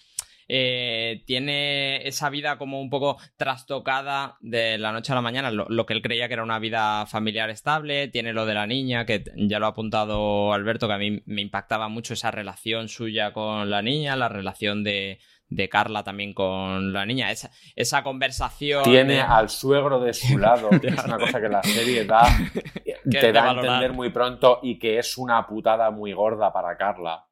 [0.53, 5.87] Eh, tiene esa vida como un poco trastocada de la noche a la mañana, lo,
[5.87, 9.23] que él creía que era una vida familiar estable, tiene lo de la niña, que
[9.37, 13.71] ya lo ha apuntado Alberto, que a mí me impactaba mucho esa relación suya con
[13.71, 15.21] la niña, la relación de,
[15.71, 17.31] Carla también con la niña.
[17.31, 18.83] Esa, esa conversación.
[18.83, 22.23] Tiene al suegro de su lado, que es una cosa que la serie da,
[23.09, 27.30] te da a entender muy pronto y que es una putada muy gorda para Carla.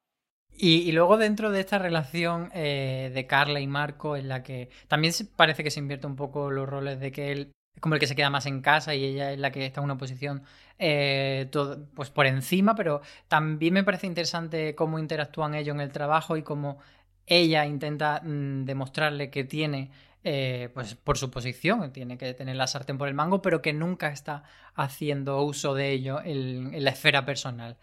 [0.61, 5.13] Y, luego dentro de esta relación eh, de Carla y Marco, en la que también
[5.37, 8.07] parece que se invierte un poco los roles de que él es como el que
[8.07, 10.43] se queda más en casa y ella es la que está en una posición
[10.77, 11.49] eh,
[11.95, 16.43] pues por encima, pero también me parece interesante cómo interactúan ellos en el trabajo y
[16.43, 16.79] cómo
[17.25, 19.91] ella intenta mm, demostrarle que tiene,
[20.25, 23.71] eh, pues por su posición, tiene que tener la sartén por el mango, pero que
[23.71, 24.43] nunca está
[24.75, 27.77] haciendo uso de ello en la esfera personal.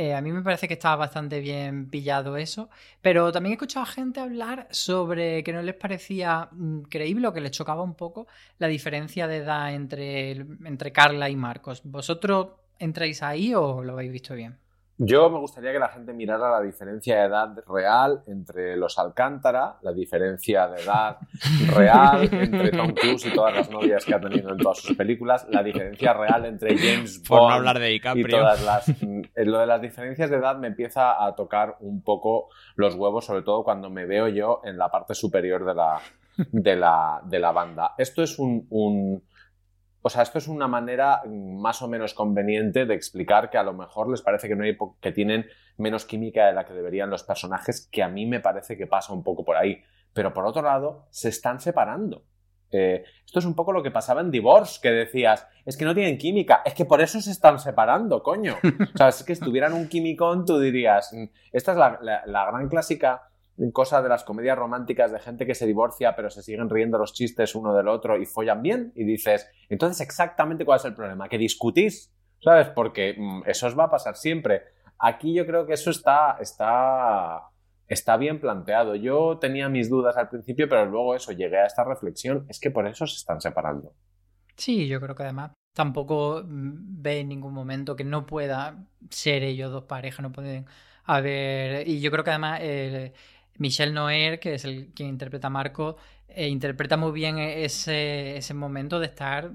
[0.00, 2.70] Eh, a mí me parece que estaba bastante bien pillado eso,
[3.02, 7.32] pero también he escuchado a gente hablar sobre que no les parecía mm, creíble o
[7.32, 10.30] que les chocaba un poco la diferencia de edad entre,
[10.64, 11.82] entre Carla y Marcos.
[11.84, 14.56] ¿Vosotros entráis ahí o lo habéis visto bien?
[15.00, 19.76] Yo me gustaría que la gente mirara la diferencia de edad real entre los Alcántara,
[19.82, 21.18] la diferencia de edad
[21.72, 25.46] real entre Tom Cruise y todas las novias que ha tenido en todas sus películas,
[25.50, 28.26] la diferencia real entre James Bond hablar de DiCaprio.
[28.26, 28.88] y todas las...
[29.00, 33.24] Mm, lo de las diferencias de edad me empieza a tocar un poco los huevos,
[33.24, 36.00] sobre todo cuando me veo yo en la parte superior de la,
[36.36, 37.94] de la, de la banda.
[37.96, 39.22] Esto es un
[40.08, 43.74] o sea, esto es una manera más o menos conveniente de explicar que a lo
[43.74, 45.44] mejor les parece que, no hay que tienen
[45.76, 49.12] menos química de la que deberían los personajes, que a mí me parece que pasa
[49.12, 49.82] un poco por ahí.
[50.14, 52.24] Pero por otro lado, se están separando.
[52.70, 55.94] Eh, esto es un poco lo que pasaba en Divorce, que decías, es que no
[55.94, 58.56] tienen química, es que por eso se están separando, coño.
[58.94, 62.66] O sea, es que estuvieran un quimicón, tú dirías, mm, esta es la, la gran
[62.70, 63.28] clásica
[63.72, 67.12] cosa de las comedias románticas de gente que se divorcia pero se siguen riendo los
[67.12, 71.28] chistes uno del otro y follan bien y dices, entonces exactamente cuál es el problema,
[71.28, 72.68] que discutís, ¿sabes?
[72.68, 74.62] Porque mm, eso os va a pasar siempre.
[74.98, 77.50] Aquí yo creo que eso está, está,
[77.86, 78.94] está bien planteado.
[78.94, 82.70] Yo tenía mis dudas al principio, pero luego eso, llegué a esta reflexión, es que
[82.70, 83.94] por eso se están separando.
[84.56, 89.42] Sí, yo creo que además tampoco mm, ve en ningún momento que no pueda ser
[89.42, 90.66] ellos dos parejas, no pueden
[91.04, 91.88] haber...
[91.88, 92.60] Y yo creo que además...
[93.58, 95.96] Michel Noer, que es el quien interpreta a Marco,
[96.28, 99.50] eh, interpreta muy bien e-, ese, ese, momento de estar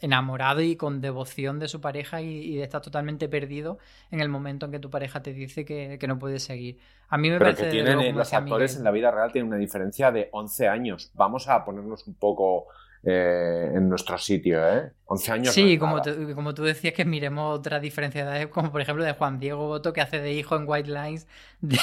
[0.00, 3.78] enamorado y con devoción de su pareja y, de estar totalmente perdido
[4.10, 6.78] en el momento en que tu pareja te dice que, no puedes seguir.
[7.08, 7.64] A mí me Pero parece...
[7.64, 11.10] que tienen, los actores en la vida real tienen una diferencia de 11 años.
[11.14, 12.66] Vamos a ponernos un poco
[13.04, 14.90] eh, en nuestro sitio, ¿eh?
[15.04, 15.54] 11 años.
[15.54, 16.00] Sí, como,
[16.34, 20.00] como tú decías, que miremos otras diferencias, como por ejemplo de Juan Diego Boto, que
[20.00, 21.28] hace de hijo en White Lines
[21.60, 21.78] de,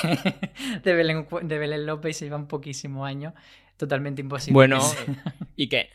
[0.83, 3.33] de, Belén, de Belén López y se llevan poquísimos años.
[3.77, 4.53] Totalmente imposible.
[4.53, 4.81] Bueno,
[5.55, 5.89] y que,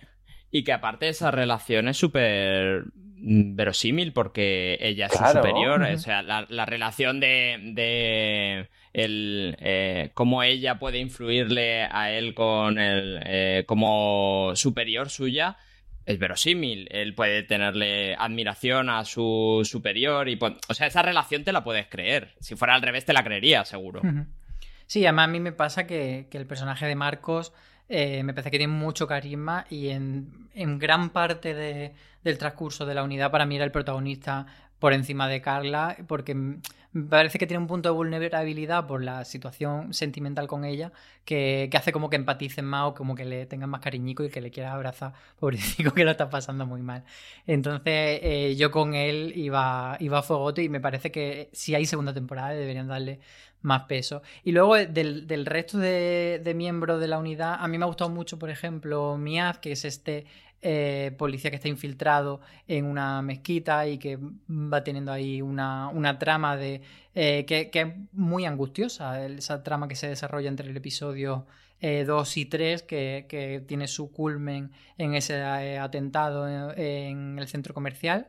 [0.50, 2.84] y que aparte esa relación es súper
[3.20, 5.82] verosímil porque ella es su superior.
[5.82, 12.34] O sea, la, la relación de, de el eh, cómo ella puede influirle a él
[12.34, 15.56] con el eh, como superior suya
[16.06, 16.88] es verosímil.
[16.90, 21.86] Él puede tenerle admiración a su superior y o sea, esa relación te la puedes
[21.86, 22.34] creer.
[22.40, 24.00] Si fuera al revés te la creería, seguro.
[24.86, 27.52] Sí, además a mí me pasa que, que el personaje de Marcos
[27.90, 32.84] eh, me parece que tiene mucho carisma y en, en gran parte de, del transcurso
[32.84, 34.46] de la unidad para mí era el protagonista
[34.78, 39.24] por encima de Carla, porque me parece que tiene un punto de vulnerabilidad por la
[39.24, 40.92] situación sentimental con ella,
[41.24, 44.40] que, hace como que empaticen más o como que le tengan más cariñico y que
[44.40, 47.04] le quiera abrazar, pobrecito que lo está pasando muy mal.
[47.46, 51.84] Entonces eh, yo con él iba, iba a fuegote y me parece que si hay
[51.84, 53.20] segunda temporada deberían darle
[53.60, 54.22] más peso.
[54.44, 57.84] Y luego eh, del, del resto de, de, miembros de la unidad, a mí me
[57.84, 60.26] ha gustado mucho, por ejemplo, Miaz, que es este
[60.62, 64.18] eh, policía que está infiltrado en una mezquita y que
[64.48, 66.82] va teniendo ahí una, una trama de
[67.14, 71.46] eh, que, que, es muy angustiosa, esa trama que se desarrolla entre el episodio
[71.80, 75.40] 2 y 3, que, que, tiene su culmen en ese
[75.78, 78.28] atentado en, el centro comercial.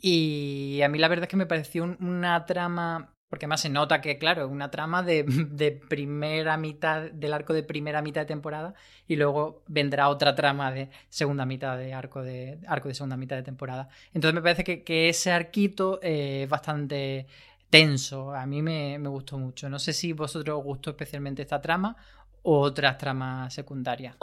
[0.00, 4.00] Y a mí la verdad es que me pareció una trama porque además se nota
[4.00, 8.26] que, claro, es una trama de, de, primera mitad, del arco de primera mitad de
[8.26, 8.74] temporada,
[9.06, 13.36] y luego vendrá otra trama de segunda mitad de arco de, arco de segunda mitad
[13.36, 13.88] de temporada.
[14.12, 17.26] Entonces me parece que, ese arquito eh, es bastante
[17.70, 18.34] tenso.
[18.34, 19.70] A mí me, me, gustó mucho.
[19.70, 21.96] No sé si vosotros os gustó especialmente esta trama
[22.42, 24.16] otras tramas secundarias.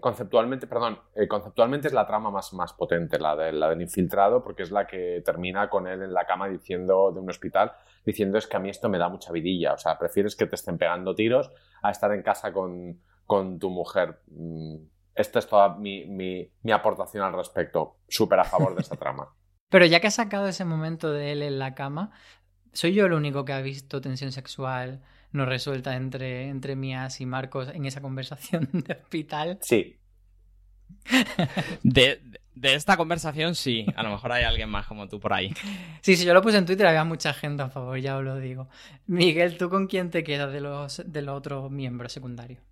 [0.00, 4.42] conceptualmente, perdón, eh, conceptualmente es la trama más, más potente, la, de, la del infiltrado,
[4.42, 7.72] porque es la que termina con él en la cama diciendo de un hospital,
[8.04, 10.54] diciendo es que a mí esto me da mucha vidilla, o sea, prefieres que te
[10.54, 11.50] estén pegando tiros
[11.82, 14.20] a estar en casa con, con tu mujer.
[14.28, 14.76] Mm,
[15.14, 19.28] esta es toda mi, mi, mi aportación al respecto, súper a favor de esta trama.
[19.68, 22.12] Pero ya que has sacado ese momento de él en la cama,
[22.72, 25.02] ¿soy yo el único que ha visto tensión sexual?
[25.34, 29.58] No resuelta entre, entre Mías y Marcos en esa conversación de hospital.
[29.60, 29.98] Sí.
[31.82, 32.20] De,
[32.62, 35.52] esta conversación sí, a lo mejor hay alguien más como tú por ahí.
[36.02, 38.38] Sí, si yo lo puse en Twitter había mucha gente a favor, ya os lo
[38.38, 38.68] digo.
[39.06, 42.62] Miguel, ¿tú con quién te quedas de los, de los otros miembros secundarios?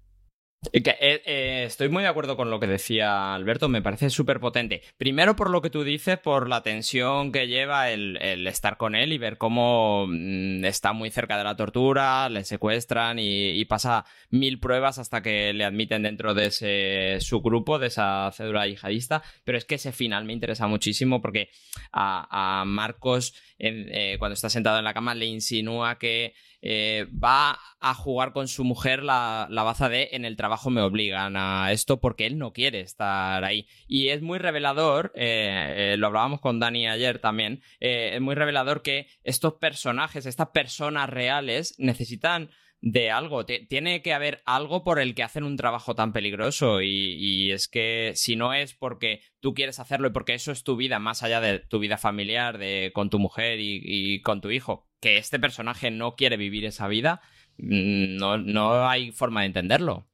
[0.70, 0.82] Eh,
[1.26, 4.80] eh, estoy muy de acuerdo con lo que decía Alberto, me parece súper potente.
[4.96, 9.12] Primero por lo que tú dices, por la tensión que lleva el, estar con él
[9.12, 14.60] y ver cómo mm, está muy cerca de la tortura, le secuestran y, pasa mil
[14.60, 19.22] pruebas hasta que le admiten dentro de ese subgrupo, de esa cédula yihadista.
[19.44, 21.48] Pero es que ese final me interesa muchísimo porque
[21.92, 27.92] a, Marcos, eh, cuando está sentado en la cama, le insinúa que eh, va a
[27.94, 32.26] jugar con su mujer la, baza de en el trabajo me obligan a esto porque
[32.26, 33.66] él no quiere estar ahí.
[33.88, 38.82] Y es muy revelador, eh, eh, lo hablábamos con Dani ayer también, es muy revelador
[38.82, 42.50] que estos personajes, estas personas reales necesitan
[42.82, 43.46] de algo.
[43.46, 46.82] tiene que haber algo por el que hacen un trabajo tan peligroso.
[46.82, 50.76] Y, es que si no es porque tú quieres hacerlo y porque eso es tu
[50.76, 54.86] vida, más allá de tu vida familiar, de con tu mujer y con tu hijo,
[55.02, 57.20] que este personaje no quiere vivir esa vida,
[57.58, 60.06] mm, no, no hay forma de entenderlo.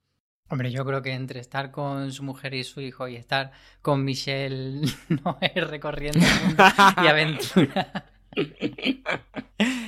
[0.51, 3.53] Hombre, yo creo que entre estar con su mujer y su hijo y estar
[3.83, 6.21] con Michelle no es recorriendo
[7.05, 8.07] y aventura.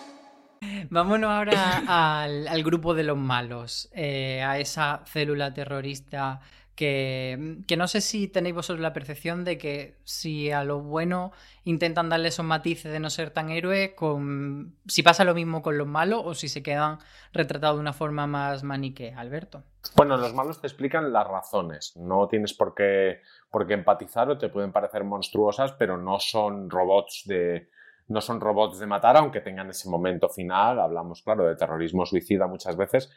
[0.89, 6.39] Vámonos ahora al, grupo de los malos, eh, a esa célula terrorista
[6.75, 11.31] que, que, no sé si tenéis vosotros la percepción de que si a lo bueno
[11.63, 15.77] intentan darle esos matices de no ser tan héroe, con, si pasa lo mismo con
[15.77, 16.99] los malos o si se quedan
[17.33, 19.63] retratados de una forma más maniquea, Alberto.
[19.95, 24.37] Bueno, los malos te explican las razones, no tienes por qué, por qué empatizar o
[24.37, 27.69] te pueden parecer monstruosas, pero no son robots de
[28.11, 32.47] no son robots de matar, aunque tengan ese momento final, hablamos, claro, de terrorismo suicida
[32.47, 33.11] muchas veces,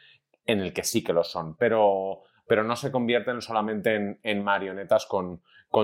[0.46, 5.06] en el que sí que lo son, pero, pero no se convierten solamente en, marionetas
[5.06, 5.42] con,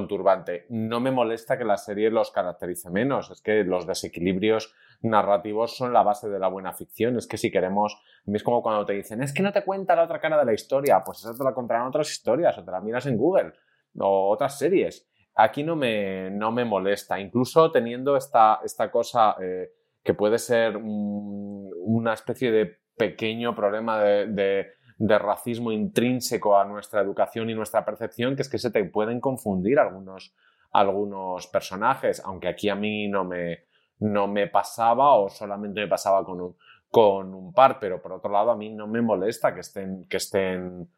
[0.09, 0.67] turbante.
[0.69, 5.93] No me molesta que la serie los caracterice menos, es que los desequilibrios narrativos son
[5.93, 9.21] la base de la buena ficción, es que si queremos, es como cuando te dicen,
[9.21, 11.55] es que no te cuenta la otra cara de la historia, pues esa te la
[11.55, 13.53] contarán otras historias, o te la miras en Google,
[13.99, 19.71] o otras series aquí no me, no me molesta, incluso teniendo esta, esta cosa eh,
[20.03, 24.67] que puede ser un, una especie de pequeño problema de, de,
[24.99, 29.21] de, racismo intrínseco a nuestra educación y nuestra percepción, que es que se te pueden
[29.21, 30.35] confundir algunos,
[30.73, 33.65] algunos personajes, aunque aquí a mí no me,
[34.01, 36.57] no me pasaba o solamente me pasaba con un,
[36.91, 40.17] con un par, pero por otro lado a mí no me molesta que estén, que
[40.17, 40.89] estén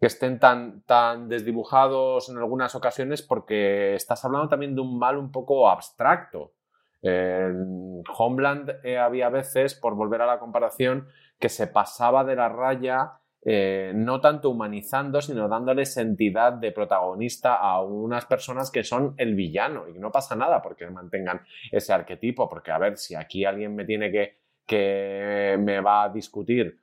[0.00, 5.16] que estén tan, tan desdibujados en algunas ocasiones porque estás hablando también de un mal
[5.16, 6.52] un poco abstracto.
[7.02, 12.48] En Homeland eh, había veces, por volver a la comparación, que se pasaba de la
[12.48, 19.14] raya eh, no tanto humanizando, sino dándoles entidad de protagonista a unas personas que son
[19.18, 23.44] el villano y no pasa nada porque mantengan ese arquetipo, porque a ver, si aquí
[23.44, 26.80] alguien me tiene que, que me va a discutir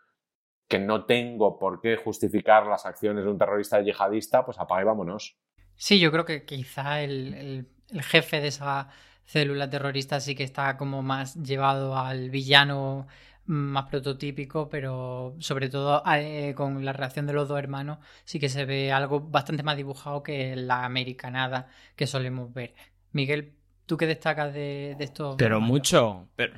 [0.68, 4.86] que no tengo por qué justificar las acciones de un terrorista yihadista, pues apaga y
[4.86, 5.38] vámonos.
[5.76, 8.89] Sí, yo creo que quizá el, el, el, jefe de esa
[9.26, 13.07] célula terrorista sí que está como más llevado al villano
[13.45, 18.49] más prototípico, pero sobre todo eh, con la reacción de los dos hermanos sí que
[18.49, 22.74] se ve algo bastante más dibujado que la americanada que solemos ver.
[23.11, 23.53] Miguel,
[23.86, 25.36] ¿tú qué destacas de, de esto?
[25.38, 26.53] Pero mucho, pero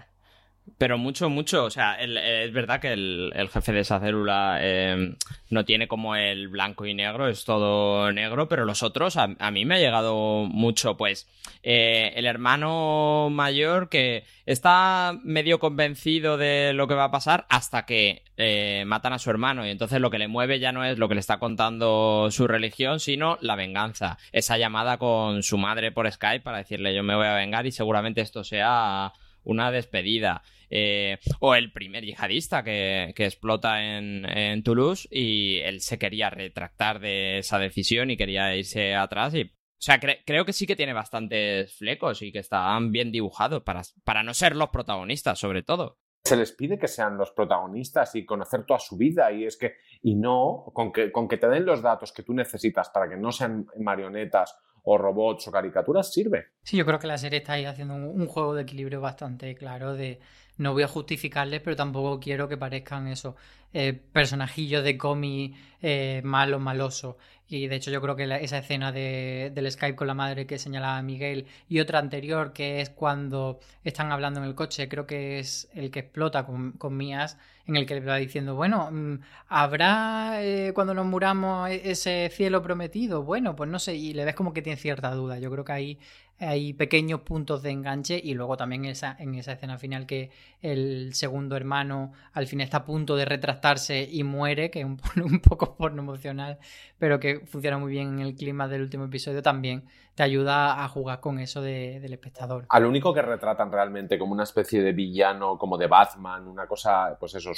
[0.78, 1.66] pero mucho, mucho.
[1.66, 5.16] O sea, el, es verdad que el, el, jefe de esa célula eh,
[5.49, 9.51] no tiene como el blanco y negro, es todo negro, pero los otros a, a
[9.51, 11.28] mí me ha llegado mucho, pues,
[11.63, 17.86] eh, el hermano mayor que está medio convencido de lo que va a pasar hasta
[17.86, 20.97] que eh, matan a su hermano y entonces lo que le mueve ya no es
[20.97, 24.18] lo que le está contando su religión, sino la venganza.
[24.32, 27.72] Esa llamada con su madre por Skype para decirle yo me voy a vengar y
[27.72, 29.13] seguramente esto sea
[29.43, 30.43] una despedida.
[30.70, 36.30] Eh, o el primer yihadista que, que explota en, en, Toulouse y él se quería
[36.30, 39.51] retractar de esa decisión y quería irse atrás y...
[39.78, 43.61] O sea, cre creo que sí que tiene bastantes flecos y que están bien dibujados
[43.61, 45.99] para, para no ser los protagonistas, sobre todo.
[46.24, 49.76] Se les pide que sean los protagonistas y conocer toda su vida y es que
[50.01, 53.18] y no con que con que te den los datos que tú necesitas para que
[53.18, 56.47] no sean marionetas o robots o caricaturas sirve.
[56.63, 59.93] Sí, yo creo que la serie está ahí haciendo un, juego de equilibrio bastante claro
[59.93, 60.19] de
[60.57, 63.36] no voy a justificarles, pero tampoco quiero que parezcan esos
[63.73, 67.17] eh, personajillos de cómic eh, malo, maloso.
[67.48, 70.58] Y de hecho yo creo que esa escena de, del Skype con la madre que
[70.58, 75.39] señalaba Miguel y otra anterior que es cuando están hablando en el coche, creo que
[75.39, 77.38] es el que explota con, con Mías,
[77.68, 82.30] en el que le va diciendo, bueno, mm, ¿habrá eh, cuando nos muramos e-, ese
[82.34, 83.24] cielo prometido?
[83.24, 85.39] Bueno, pues no sé, y le ves como que tiene cierta duda.
[85.39, 86.00] Yo creo que ahí
[86.39, 90.31] hay pequeños puntos de enganche y luego también esa, en esa escena final que
[90.61, 94.99] el segundo hermano al fin está a punto de retractarse y muere, que es un,
[95.23, 96.57] un poco porno emocional,
[96.99, 100.88] pero que funciona muy bien en el clima del último episodio también, te ayuda a
[100.88, 102.65] jugar con eso de, del espectador.
[102.69, 107.17] Al único que retratan realmente como una especie de villano, como de Batman, una cosa,
[107.19, 107.51] pues eso,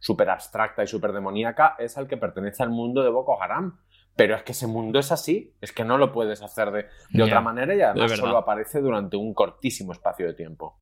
[0.00, 3.78] súper abstracta y súper demoníaca, es al que pertenece al mundo de Boko Haram
[4.16, 6.88] pero es que ese mundo es así, es que no lo puedes hacer de, de
[7.10, 10.78] yeah, otra manera y además solo aparece durante un cortísimo espacio de tiempo.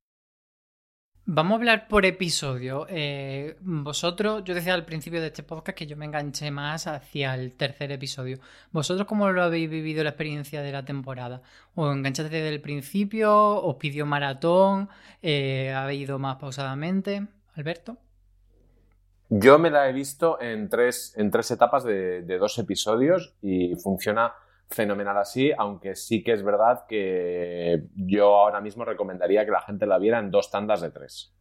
[1.25, 2.85] Vamos a hablar por episodio.
[2.89, 7.35] Eh, vosotros, yo decía al principio de este podcast que yo me enganché más hacia
[7.35, 8.41] el tercer episodio.
[8.73, 11.41] ¿Vosotros cómo lo habéis vivido la experiencia de la temporada?
[11.77, 13.33] ¿Os enganchaste desde el principio?
[13.63, 14.89] ¿Os pidió maratón?
[15.23, 17.29] Eh, ¿Habéis ido más pausadamente?
[17.55, 17.99] Alberto.
[19.35, 23.75] Yo me la he visto en tres, en tres etapas de, de dos episodios y
[23.77, 24.35] funciona
[24.69, 29.87] fenomenal así, aunque sí que es verdad que yo ahora mismo recomendaría que la gente
[29.87, 31.35] la viera en dos tandas de tres.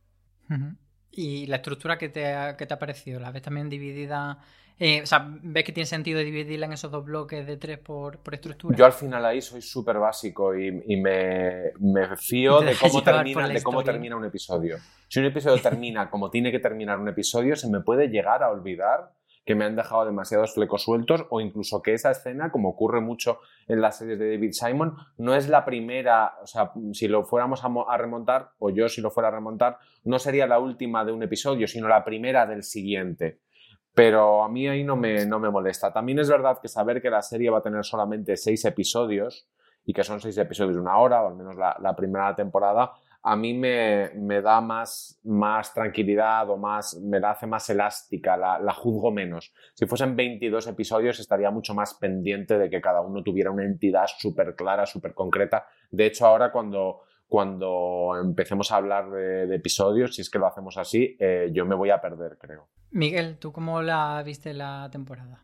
[1.11, 3.19] ¿Y la estructura que te ha, que te ha parecido?
[3.19, 4.39] ¿La ves también dividida?
[4.84, 8.17] Eh, o sea, ¿ves que tiene sentido dividirla en esos dos bloques de tres por,
[8.17, 8.75] por estructura?
[8.75, 13.47] Yo al final ahí soy súper básico y, y me, me, fío de cómo, termina,
[13.47, 14.77] de cómo termina un episodio.
[15.07, 18.49] Si un episodio termina como tiene que terminar un episodio, se me puede llegar a
[18.49, 19.11] olvidar
[19.45, 23.39] que me han dejado demasiados flecos sueltos o incluso que esa escena, como ocurre mucho
[23.67, 27.61] en las series de David Simon, no es la primera, o sea, si lo fuéramos
[27.63, 31.21] a, remontar, o yo si lo fuera a remontar, no sería la última de un
[31.21, 33.41] episodio, sino la primera del siguiente.
[33.93, 35.91] Pero a mí ahí no me, no me molesta.
[35.91, 39.47] También es verdad que saber que la serie va a tener solamente seis episodios,
[39.83, 42.93] y que son seis episodios de una hora, o al menos la, la primera temporada,
[43.23, 48.73] a mí me, da más, más, tranquilidad o más, me la hace más elástica, la,
[48.73, 49.53] juzgo menos.
[49.75, 54.07] Si fuesen 22 episodios estaría mucho más pendiente de que cada uno tuviera una entidad
[54.07, 55.67] súper clara, súper concreta.
[55.91, 60.77] De hecho, ahora cuando, cuando empecemos a hablar de, episodios, si es que lo hacemos
[60.77, 62.69] así, eh, yo me voy a perder, creo.
[62.91, 65.43] Miguel, ¿tú cómo la viste la temporada?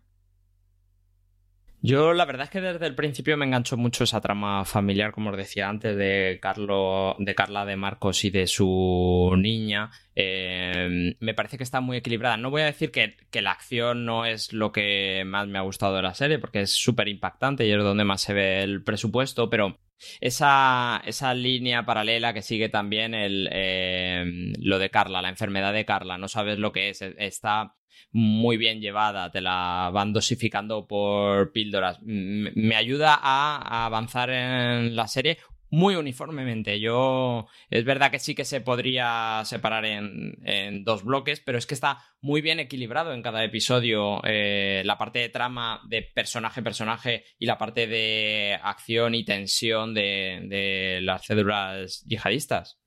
[1.87, 5.29] Yo la verdad es que desde el principio me enganchó mucho esa trama familiar, como
[5.29, 9.89] os decía antes, de, Carlo, de Carla de Marcos y de su niña.
[10.13, 12.35] Eh, me parece que está muy equilibrada.
[12.35, 15.95] No voy a decir que, la acción no es lo que más me ha gustado
[15.95, 19.49] de la serie, porque es súper impactante y es donde más se ve el presupuesto,
[19.49, 19.79] pero
[20.19, 24.25] esa, esa línea paralela que sigue también el, eh,
[24.59, 27.77] lo de Carla, la enfermedad de Carla, no sabes lo que es, está
[28.11, 31.99] muy bien llevada, te la van dosificando por píldoras.
[32.01, 35.37] Me ayuda a, avanzar en la serie
[35.69, 36.79] muy uniformemente.
[36.79, 41.73] Yo es verdad que sí que se podría separar en, dos bloques, pero es que
[41.73, 47.25] está muy bien equilibrado en cada episodio eh, la parte de trama de personaje personaje
[47.37, 52.79] y la parte de acción y tensión de, las cédulas yihadistas.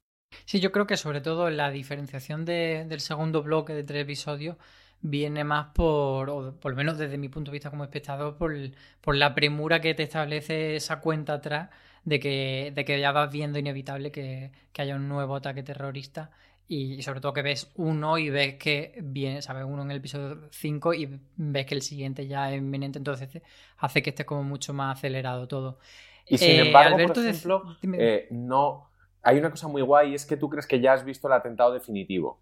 [0.44, 4.56] Sí, yo creo que sobre todo la diferenciación del segundo bloque de tres episodios
[5.02, 8.54] viene más por, o por lo menos desde mi punto de vista como espectador, por,
[9.00, 11.70] por la premura que te establece esa cuenta atrás
[12.04, 16.30] de que, de que ya vas viendo inevitable que, haya un nuevo ataque terrorista
[16.66, 19.64] y, sobre todo que ves uno y ves que viene, ¿sabes?
[19.66, 23.42] Uno en el episodio 5 y ves que el siguiente ya es inminente, entonces
[23.76, 25.78] hace que esté como mucho más acelerado todo.
[26.26, 28.88] Y sin eh, embargo, por ejemplo, eh, no...
[29.22, 31.74] Hay una cosa muy guay, es que tú crees que ya has visto el atentado
[31.74, 32.40] definitivo.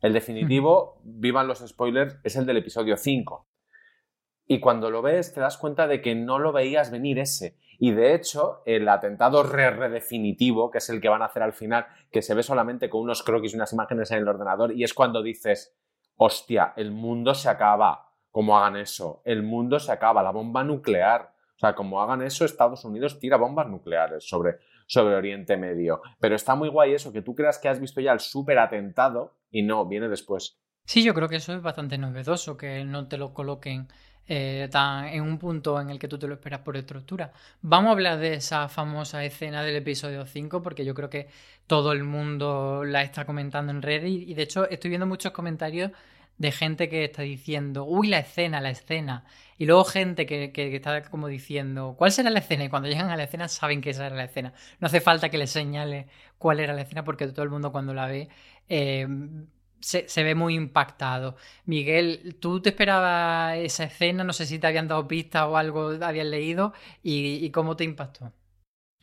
[0.00, 3.48] El definitivo, vivan los spoilers, es el del episodio 5.
[4.46, 7.58] Y cuando lo ves te das cuenta de que no lo veías venir ese.
[7.80, 11.86] Y de hecho, el atentado re-redefinitivo, que es el que van a hacer al final,
[12.10, 14.94] que se ve solamente con unos croquis y unas imágenes en el ordenador, y es
[14.94, 15.76] cuando dices,
[16.16, 21.34] hostia, el mundo se acaba, como hagan eso, el mundo se acaba, la bomba nuclear.
[21.56, 24.58] O sea, como hagan eso, Estados Unidos tira bombas nucleares sobre,
[24.88, 26.00] sobre Oriente Medio.
[26.18, 29.36] Pero está muy guay eso, que tú creas que has visto ya el súper atentado
[29.50, 30.58] y no, viene después.
[30.84, 33.88] Sí, yo creo que eso es bastante novedoso, que no te lo coloquen
[34.26, 37.32] eh, tan, en un punto en el que tú te lo esperas por estructura.
[37.60, 41.28] Vamos a hablar de esa famosa escena del episodio 5, porque yo creo que
[41.66, 45.92] todo el mundo la está comentando en Reddit y de hecho estoy viendo muchos comentarios
[46.38, 49.24] de gente que está diciendo, uy, la escena, la escena.
[49.58, 52.64] Y luego gente que, que, está como diciendo, ¿cuál será la escena?
[52.64, 54.54] Y cuando llegan a la escena saben que esa era la escena.
[54.80, 56.06] No hace falta que les señale
[56.38, 58.28] cuál era la escena porque todo el mundo cuando la ve
[58.68, 59.06] eh,
[59.80, 61.36] se, ve muy impactado.
[61.64, 64.24] Miguel, ¿tú te esperabas esa escena?
[64.24, 68.32] No sé si te habían dado pistas o algo habías leído y, cómo te impactó.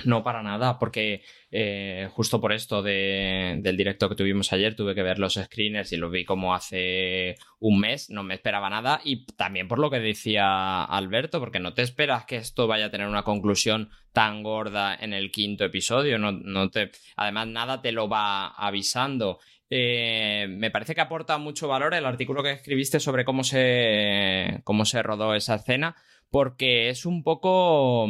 [0.03, 5.03] No, para nada, porque eh, justo por esto del directo que tuvimos ayer tuve que
[5.03, 9.25] ver los screeners y los vi como hace un mes, no me esperaba nada y
[9.25, 13.07] también por lo que decía Alberto, porque no te esperas que esto vaya a tener
[13.07, 18.09] una conclusión tan gorda en el quinto episodio, no, no te, además nada te lo
[18.09, 19.39] va avisando.
[19.69, 24.83] Eh, me parece que aporta mucho valor el artículo que escribiste sobre cómo se, cómo
[24.83, 25.95] se rodó esa escena,
[26.29, 28.07] porque es un poco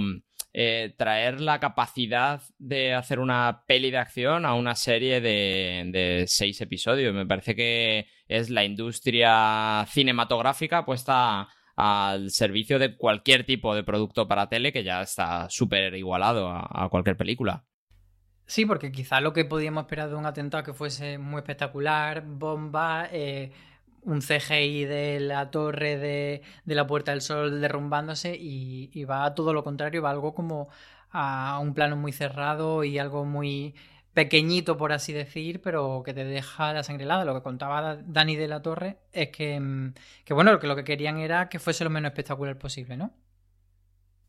[0.57, 6.61] eh, traer la capacidad de hacer una peli de acción a una serie de, seis
[6.61, 7.13] episodios.
[7.13, 14.29] Me parece que es la industria cinematográfica puesta al servicio de cualquier tipo de producto
[14.29, 17.65] para tele que ya está súper igualado a cualquier película.
[18.47, 23.09] Sí, porque quizá lo que podíamos esperar de un atentado que fuese muy espectacular, bomba,
[23.11, 23.51] eh,
[24.05, 29.35] un CGI de la torre de, de, la Puerta del Sol derrumbándose y, va a
[29.35, 30.69] todo lo contrario, va algo como
[31.11, 33.75] a un plano muy cerrado y algo muy
[34.13, 37.25] pequeñito, por así decir, pero que te deja la sangre helada.
[37.25, 39.93] Lo que contaba Dani de la Torre es que, mm,
[40.23, 43.13] que bueno, que lo que querían era que fuese lo menos espectacular posible, ¿no?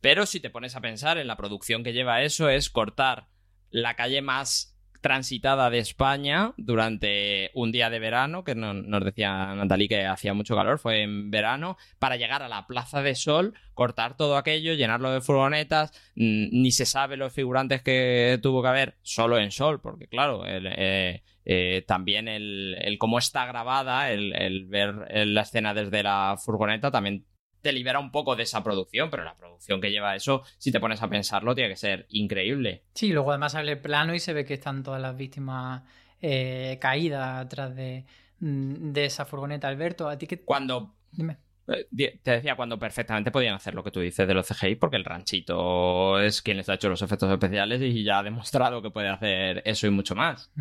[0.01, 3.27] Pero si te pones a pensar en la producción que lleva eso, es cortar
[3.69, 9.87] la calle más transitada de España durante un día de verano, que nos decía Natalie
[9.87, 14.17] que hacía mucho calor, fue en verano, para llegar a la Plaza de Sol, cortar
[14.17, 19.37] todo aquello, llenarlo de furgonetas, ni se sabe los figurantes que tuvo que haber solo
[19.37, 25.41] en Sol, porque claro, eh, eh, también el, cómo está grabada, el, el ver la
[25.41, 27.25] escena desde la furgoneta también
[27.67, 30.79] te libera un poco de esa producción, pero la producción que lleva eso, si te
[30.79, 32.85] pones a pensarlo, tiene que ser increíble.
[32.93, 35.83] Sí, luego además sale el plano y se ve que están todas las víctimas
[36.21, 38.05] eh, caídas atrás de,
[38.39, 39.67] mm, de, esa furgoneta.
[39.67, 40.39] Alberto, ¿a ti qué...?
[40.45, 40.95] Cuando...
[41.11, 41.39] Dime.
[41.67, 44.95] Eh, te decía cuando perfectamente podían hacer lo que tú dices de los CGI, porque
[44.95, 48.91] el ranchito es quien les ha hecho los efectos especiales y ya ha demostrado que
[48.91, 50.53] puede hacer eso y mucho más.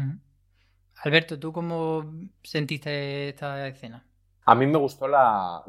[1.04, 4.04] Alberto, ¿tú cómo sentiste esta escena?
[4.48, 5.60] A mí me gustó la,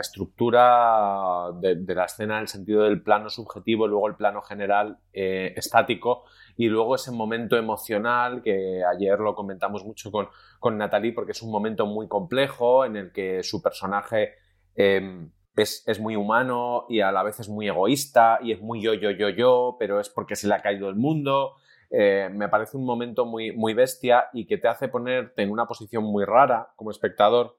[0.00, 5.52] estructura de, la escena en el sentido del plano subjetivo, luego el plano general eh,
[5.56, 6.24] estático
[6.56, 10.26] y luego ese momento emocional que ayer lo comentamos mucho con,
[10.58, 14.36] con Natalie porque es un momento muy complejo en el que su personaje
[14.74, 18.80] em, es, es, muy humano y a la vez es muy egoísta y es muy
[18.80, 21.56] yo, yo, yo, yo, pero es porque se le ha caído el mundo.
[21.90, 25.66] Eh, me parece un momento muy, muy bestia y que te hace ponerte en una
[25.66, 27.58] posición muy rara como espectador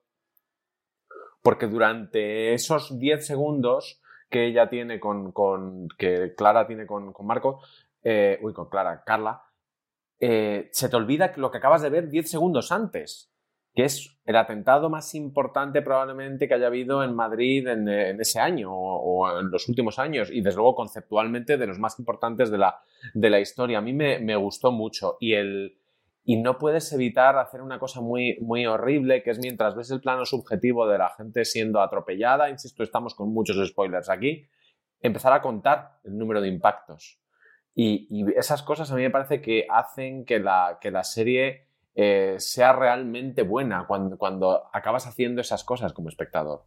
[1.41, 7.25] porque durante esos 10 segundos que ella tiene con, con que Clara tiene con, con
[7.25, 7.61] Marco,
[8.03, 9.43] eh, uy, con Clara, Carla,
[10.19, 13.31] eh, se te olvida lo que acabas de ver 10 segundos antes,
[13.73, 17.87] que es el atentado más importante probablemente que haya habido en Madrid en,
[18.19, 22.49] ese año o, en los últimos años y desde luego conceptualmente de los más importantes
[22.49, 22.81] de la,
[23.13, 23.77] de la historia.
[23.77, 25.77] A mí me, me gustó mucho y el,
[26.29, 30.01] y no puedes evitar hacer una cosa muy, muy horrible, que es mientras ves el
[30.01, 34.45] plano subjetivo de la gente siendo atropellada, insisto, estamos con muchos spoilers aquí,
[34.99, 37.21] empezar a contar el número de impactos.
[37.73, 42.35] Y, esas cosas a mí me parece que hacen que la, que la serie eh,
[42.39, 46.65] sea realmente buena cuando, cuando acabas haciendo esas cosas como espectador.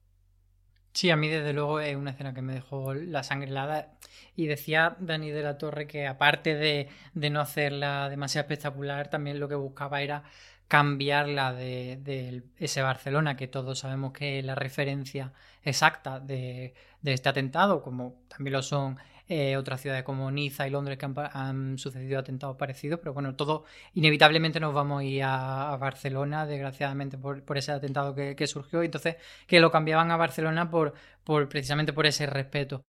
[0.93, 3.93] Sí, a mí desde luego es una escena que me dejó la sangre helada.
[4.37, 9.41] Y decía Dani de la Torre que aparte de, de no hacerla demasiado espectacular, también
[9.41, 10.25] lo que buscaba era
[10.69, 15.33] cambiarla de, de, ese Barcelona, que todos sabemos que es la referencia
[15.65, 18.97] exacta de, de este atentado, como también lo son
[19.33, 23.65] eh, otras ciudades como Niza y Londres que han, sucedido atentados parecidos, pero bueno, todo
[23.95, 29.61] inevitablemente nos vamos a ir a, Barcelona, desgraciadamente, por, ese atentado que, surgió, entonces que
[29.61, 32.83] lo cambiaban a Barcelona por, por precisamente por ese respeto.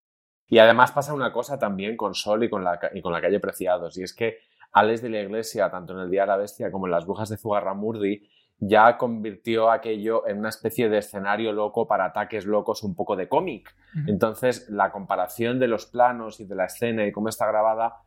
[0.48, 3.40] Y además pasa una cosa también con Sol y con la, y con la calle
[3.40, 4.40] Preciados, y es que
[4.72, 7.30] Alex de la Iglesia, tanto en el Día de la Bestia como en las Brujas
[7.30, 8.28] de Zugarramurdi,
[8.64, 13.28] ya convirtió aquello en una especie de escenario loco para ataques locos un poco de
[13.28, 13.76] cómic.
[14.06, 17.98] Entonces, la comparación de los planos y de la escena y cómo está grabada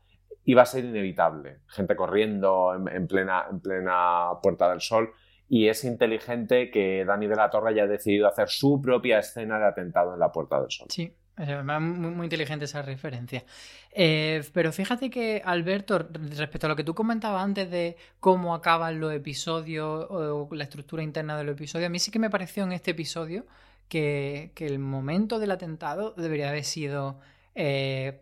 [0.45, 1.59] iba a ser inevitable.
[1.67, 5.11] Gente corriendo en, plena, en plena Puerta del Sol.
[5.49, 9.67] Y es inteligente que Dani de la Torre haya decidido hacer su propia escena de
[9.67, 10.87] atentado en la Puerta del Sol.
[10.89, 13.45] Sí, muy, muy, inteligente esa referencia.
[13.91, 19.01] Eh, pero fíjate que, Alberto, respecto a lo que tú comentabas antes de cómo acaban
[19.01, 22.65] los episodios o la estructura interna de los episodios, a mí sí que me pareció
[22.65, 23.47] en este episodio
[23.89, 27.21] que, que el momento del atentado debería haber sido
[27.55, 28.21] eh,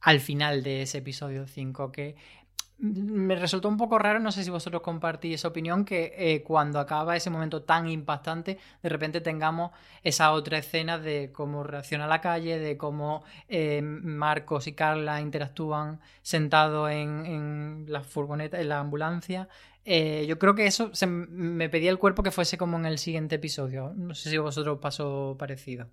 [0.00, 2.16] al final de ese episodio 5, que
[2.78, 6.80] me resultó un poco raro, no sé si vosotros compartís esa opinión, que eh, cuando
[6.80, 9.70] acaba ese momento tan impactante, de repente tengamos
[10.02, 16.00] esa otra escena de cómo reacciona la calle, de cómo eh, Marcos y Carla interactúan
[16.22, 19.48] sentados en, la furgoneta, en la ambulancia.
[19.84, 22.98] Eh, yo creo que eso se me pedía el cuerpo que fuese como en el
[22.98, 23.92] siguiente episodio.
[23.94, 25.88] No sé si vosotros pasó parecido.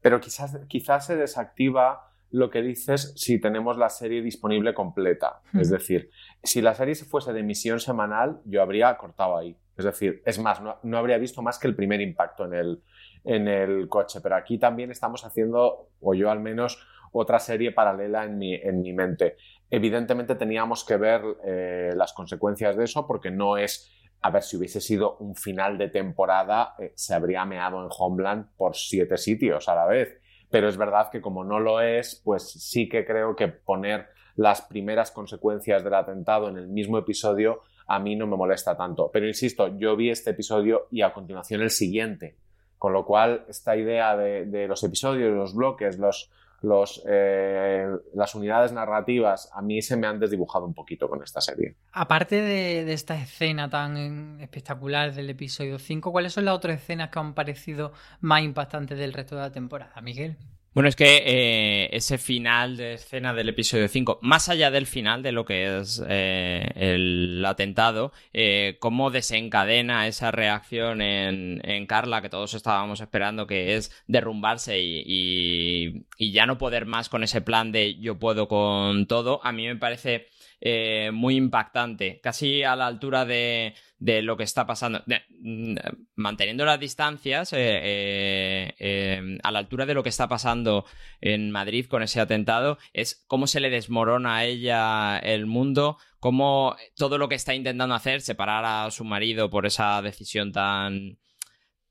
[0.00, 5.40] Pero quizás, quizás se desactiva lo que dices si tenemos la serie disponible completa.
[5.52, 6.10] Es decir,
[6.42, 9.56] si la serie fuese de emisión semanal, yo habría cortado ahí.
[9.76, 12.82] Es decir, es más, no, habría visto más que el primer impacto en el,
[13.24, 14.20] en el coche.
[14.20, 18.80] Pero aquí también estamos haciendo, o yo al menos, otra serie paralela en mi, en
[18.80, 19.36] mi mente.
[19.70, 23.90] Evidentemente teníamos que ver eh, las consecuencias de eso porque no es
[24.24, 28.56] a ver, si hubiese sido un final de temporada, eh, se habría meado en Homeland
[28.56, 30.18] por siete sitios a la vez
[30.54, 34.62] pero es verdad que como no lo es, pues sí que creo que poner las
[34.62, 39.10] primeras consecuencias del atentado en el mismo episodio a mí no me molesta tanto.
[39.12, 42.36] Pero insisto, yo vi este episodio y a continuación el siguiente.
[42.78, 46.30] Con lo cual, esta idea de, los episodios, los bloques, los,
[46.64, 51.40] los, eh, las unidades narrativas, a mí se me han desdibujado un poquito con esta
[51.40, 51.76] serie.
[51.92, 57.10] Aparte de, de, esta escena tan espectacular del episodio 5, ¿cuáles son las otras escenas
[57.10, 60.36] que han parecido más impactantes del resto de la temporada, Miguel?
[60.74, 65.22] Bueno, es que eh, ese final de escena del episodio 5, más allá del final
[65.22, 72.22] de lo que es eh, el atentado, eh, cómo desencadena esa reacción en, en, Carla
[72.22, 77.40] que todos estábamos esperando, que es derrumbarse y, y, ya no poder más con ese
[77.40, 80.26] plan de yo puedo con todo, a mí me parece
[80.60, 85.02] eh, muy impactante, casi a la altura de, de lo que está pasando,
[85.40, 85.74] mm,
[86.14, 90.84] manteniendo las distancias, eh, eh, a la altura de lo que está pasando
[91.20, 96.76] en Madrid con ese atentado, es cómo se le desmorona a ella el mundo, cómo
[96.96, 101.18] todo lo que está intentando hacer, separar a su marido por esa decisión tan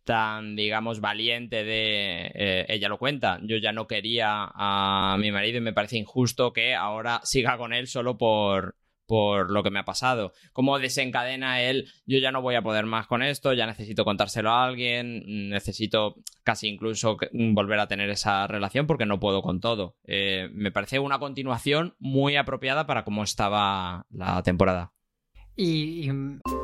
[0.03, 2.31] tan, digamos, valiente de...
[2.33, 6.53] Eh, ella lo cuenta, yo ya no quería a mi marido y me parece injusto
[6.53, 8.75] que ahora siga con él solo por,
[9.05, 10.33] por lo que me ha pasado.
[10.51, 14.51] Cómo desencadena él, yo ya no voy a poder más con esto, ya necesito contárselo
[14.51, 19.97] a alguien, necesito casi incluso volver a tener esa relación porque no puedo con todo.
[20.05, 24.93] Eh, me parece una continuación muy apropiada para cómo estaba la temporada.
[25.55, 26.09] Y,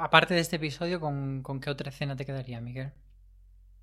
[0.00, 2.92] Aparte de este episodio, ¿con, ¿con, qué otra escena te quedaría, Miguel?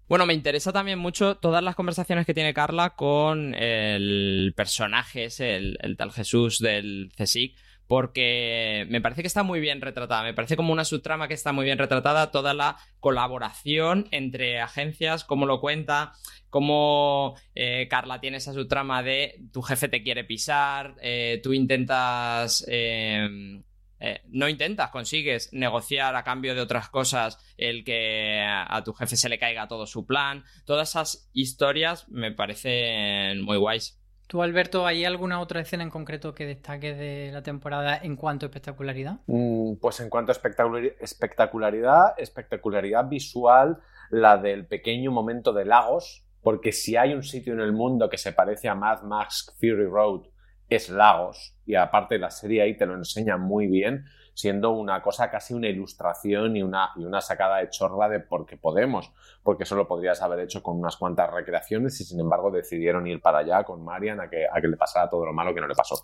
[0.08, 5.56] Bueno, me interesa también mucho todas las conversaciones que tiene Carla con el personaje ese,
[5.56, 7.58] el, el tal Jesús del CSIC,
[7.88, 11.54] porque me parece que está muy bien retratada, me parece como una subtrama que está
[11.54, 16.12] muy bien retratada, toda la colaboración entre agencias, cómo lo cuenta,
[16.50, 22.66] cómo eh, Carla tiene esa subtrama de tu jefe te quiere pisar, eh, tú intentas
[22.68, 23.62] eh,
[24.00, 29.16] eh, no intentas, consigues negociar a cambio de otras cosas el que a tu jefe
[29.16, 30.44] se le caiga todo su plan.
[30.66, 34.00] Todas esas historias me parecen muy guays.
[34.28, 38.46] ¿Tú, Alberto, hay alguna otra escena en concreto que destaque de la temporada en cuanto
[38.46, 39.20] a espectacularidad?
[39.28, 43.80] Mm, pues en cuanto a espectacularidad, espectacularidad visual,
[44.10, 48.18] la del pequeño momento de Lagos, porque si hay un sitio en el mundo que
[48.18, 50.24] se parece a Mad Max Fury Road
[50.70, 51.56] es Lagos.
[51.66, 55.68] Y aparte la serie ahí te lo enseña muy bien, siendo una cosa casi una
[55.68, 59.12] ilustración y una, y una sacada de chorra de porque podemos,
[59.44, 63.22] porque eso lo podrías haber hecho con unas cuantas recreaciones y sin embargo decidieron ir
[63.22, 65.68] para allá con Marian a que, a que le pasara todo lo malo que no
[65.68, 65.96] le pasó.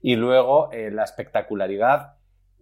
[0.00, 2.14] Y luego eh, la espectacularidad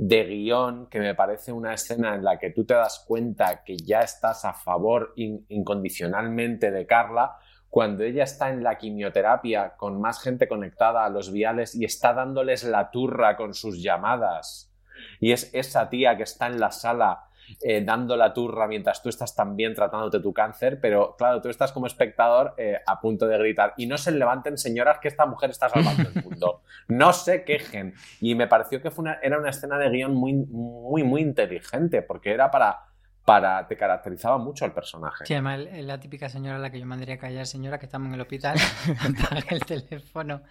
[0.02, 3.76] de guion, que me parece una escena en la que tú te das cuenta que
[3.76, 7.36] ya estás a favor incondicionalmente de Carla,
[7.70, 12.12] cuando ella está en la quimioterapia con más gente conectada a los viales y está
[12.12, 14.74] dándoles la turra con sus llamadas.
[15.20, 17.30] Y es esa tía que está en la sala
[17.62, 21.72] eh, dando la turra mientras tú estás también tratándote tu cáncer, pero claro, tú estás
[21.72, 25.50] como espectador eh, a punto de gritar y no se levanten señoras que esta mujer
[25.50, 26.62] está salvando el mundo.
[26.88, 27.94] No se quejen.
[28.20, 32.32] Y me pareció que fue era una escena de guion muy, muy, muy inteligente porque
[32.32, 32.89] era para
[33.30, 35.24] para te caracterizaba mucho al personaje.
[35.24, 37.86] Sí, además es la típica señora a la que yo mandaría a callar, señora, que
[37.86, 38.58] estamos en el hospital,
[39.50, 40.42] el teléfono.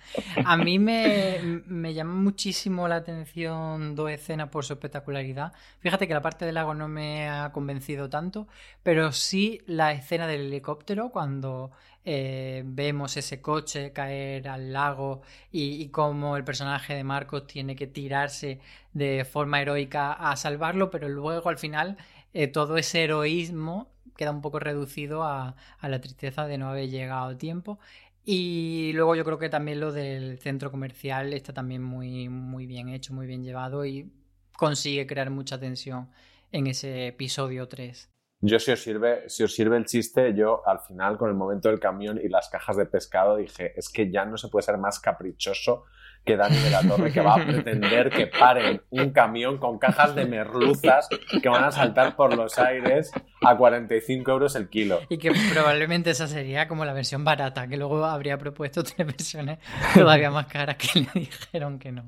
[0.46, 5.52] A mí me, me llama muchísimo la atención dos escenas por su espectacularidad.
[5.80, 8.48] Fíjate que la parte del lago no me ha convencido tanto,
[8.82, 11.72] pero sí la escena del helicóptero cuando
[12.06, 15.22] eh, vemos ese coche caer al lago
[15.52, 18.62] y cómo el personaje de Marcos tiene que tirarse
[18.94, 21.98] de forma heroica a salvarlo, pero luego al final
[22.34, 27.30] eh, todo ese heroísmo queda un poco reducido a, la tristeza de no haber llegado
[27.30, 27.80] a tiempo.
[28.26, 32.90] Y luego yo creo que también lo del centro comercial está también muy, muy bien
[32.90, 34.12] hecho, muy bien llevado y
[34.58, 36.10] consigue crear mucha tensión
[36.52, 38.10] en ese episodio 3.
[38.42, 41.70] Yo, si os, sirve, si os sirve el chiste, yo al final, con el momento
[41.70, 44.78] del camión y las cajas de pescado, dije, es que ya no se puede ser
[44.78, 45.86] más caprichoso
[46.26, 50.16] que Dani de la Torre, que va a pretender que paren un camión con cajas
[50.16, 51.10] de merluzas
[51.42, 53.12] que van a saltar por los aires
[53.42, 55.02] a 45 euros el kilo.
[55.10, 59.60] Y que probablemente esa sería como la versión barata, que luego habría propuesto tres versiones
[59.94, 62.06] todavía más caras que le dijeron que no.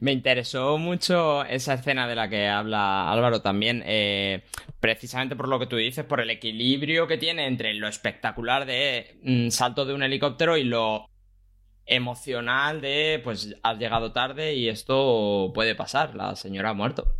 [0.00, 4.42] Me interesó mucho esa escena de la que habla Álvaro también, eh,
[4.80, 9.18] precisamente por lo que tú dices, por el equilibrio que tiene entre lo espectacular de
[9.22, 11.08] mm, salto de un helicóptero y lo
[11.86, 17.14] emocional de, pues has llegado tarde y esto puede pasar, la señora ha muerto.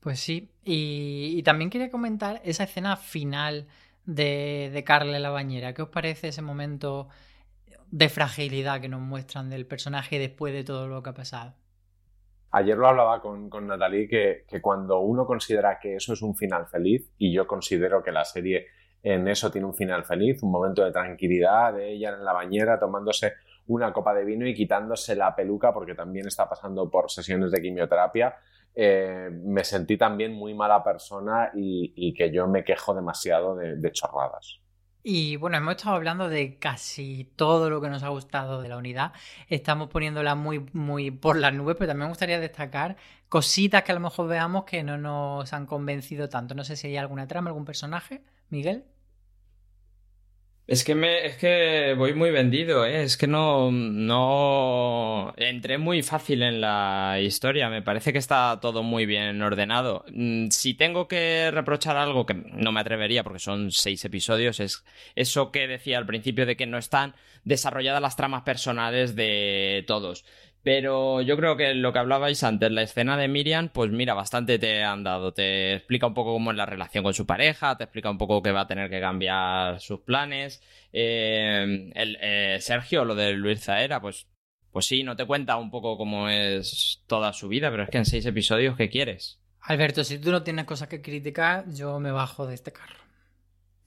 [0.00, 3.66] Pues sí, y, también quería comentar esa escena final
[4.04, 5.74] de, de Carla en la bañera.
[5.74, 7.08] ¿Qué os parece ese momento
[7.90, 11.54] de fragilidad que nos muestran del personaje después de todo lo que ha pasado?
[12.50, 16.34] Ayer lo hablaba con, con Natalie que, que cuando uno considera que eso es un
[16.34, 18.68] final feliz, y yo considero que la serie
[19.10, 22.78] en eso tiene un final feliz, un momento de tranquilidad de ella en la bañera
[22.78, 23.34] tomándose
[23.68, 27.62] una copa de vino y quitándose la peluca porque también está pasando por sesiones de
[27.62, 28.36] quimioterapia.
[28.74, 34.60] Eh, me sentí también muy mala persona y, que yo me quejo demasiado de, chorradas.
[35.02, 38.76] Y bueno, hemos estado hablando de casi todo lo que nos ha gustado de la
[38.76, 39.12] unidad.
[39.48, 42.96] Estamos poniéndola muy, muy por las nubes, pero también me gustaría destacar
[43.28, 46.54] cositas que a lo mejor veamos que no nos han convencido tanto.
[46.54, 48.22] No sé si hay alguna trama, algún personaje.
[48.50, 48.84] Miguel.
[50.68, 53.02] Es que me, es que voy muy vendido, ¿eh?
[53.02, 57.70] es que no, no entré muy fácil en la historia.
[57.70, 60.04] Me parece que está todo muy bien ordenado.
[60.12, 64.84] Mm, si tengo que reprochar algo que no me atrevería, porque son seis episodios, es
[65.14, 67.14] eso que decía al principio de que no están
[67.44, 70.26] desarrolladas las tramas personales de todos.
[70.62, 74.58] Pero yo creo que lo que hablabais antes, la escena de Miriam, pues mira, bastante
[74.58, 75.32] te han dado.
[75.32, 78.42] Te explica un poco cómo es la relación con su pareja, te explica un poco
[78.42, 80.62] que va a tener que cambiar sus planes.
[80.92, 84.26] Eh, el, eh, Sergio, lo de Luis Zaera, pues,
[84.72, 87.98] pues sí, no te cuenta un poco cómo es toda su vida, pero es que
[87.98, 89.40] en seis episodios, ¿qué quieres?
[89.60, 93.07] Alberto, si tú no tienes cosas que criticar, yo me bajo de este carro.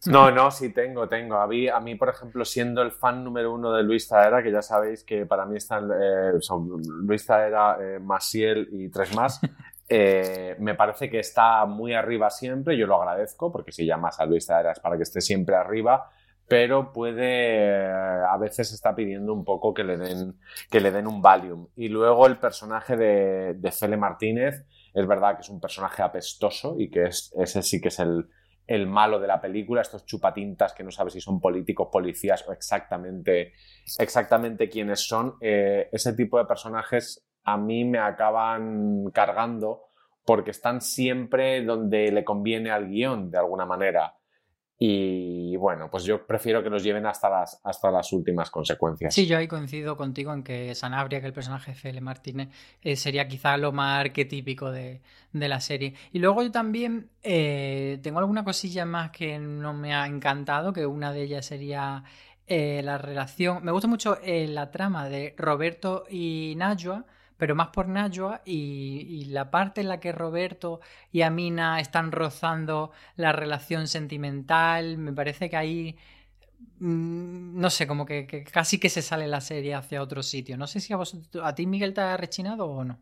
[0.07, 1.35] No, no, sí tengo, tengo.
[1.35, 4.51] A mí, a mí, por ejemplo, siendo el fan número uno de Luis Zaera, que
[4.51, 9.39] ya sabéis que para mí están eh, son Luis Zaera, eh, Masiel y tres más,
[9.89, 12.75] eh, me parece que está muy arriba siempre.
[12.75, 16.09] Yo lo agradezco, porque si llamas a Luis Zaera es para que esté siempre arriba,
[16.47, 20.39] pero puede, a veces está pidiendo un poco que le den,
[20.71, 21.67] que le den un Valium.
[21.75, 26.75] Y luego el personaje de, de Cele Martínez, es verdad que es un personaje apestoso
[26.79, 28.27] y que es, ese sí que es el
[28.67, 32.53] el malo de la película, estos chupatintas que no sabes si son políticos, policías o
[32.53, 33.53] exactamente,
[33.99, 35.35] exactamente quiénes son.
[35.41, 39.83] Eh, ese tipo de personajes a mí me acaban cargando
[40.25, 44.15] porque están siempre donde le conviene al guion, de alguna manera.
[44.83, 49.13] Y bueno, pues yo prefiero que los lleven hasta las, hasta las últimas consecuencias.
[49.13, 52.49] Sí, yo ahí coincido contigo en que Sanabria, que el personaje de Fele Martínez,
[52.81, 55.01] eh, sería quizá lo más arquetípico de,
[55.33, 55.93] la serie.
[56.13, 60.83] Y luego yo también eh, tengo alguna cosilla más que no me ha encantado, que
[60.87, 62.03] una de ellas sería
[62.47, 63.63] eh, la relación.
[63.63, 67.05] Me gusta mucho la trama de Roberto y Najwa
[67.41, 70.79] pero más por Najwa y, la parte en la que Roberto
[71.11, 75.95] y Amina están rozando la relación sentimental, me parece que ahí,
[76.77, 80.55] mm, no sé, como que, casi que se sale la serie hacia otro sitio.
[80.55, 80.99] No sé si a,
[81.43, 82.99] a ti, Miguel, te ha rechinado o no.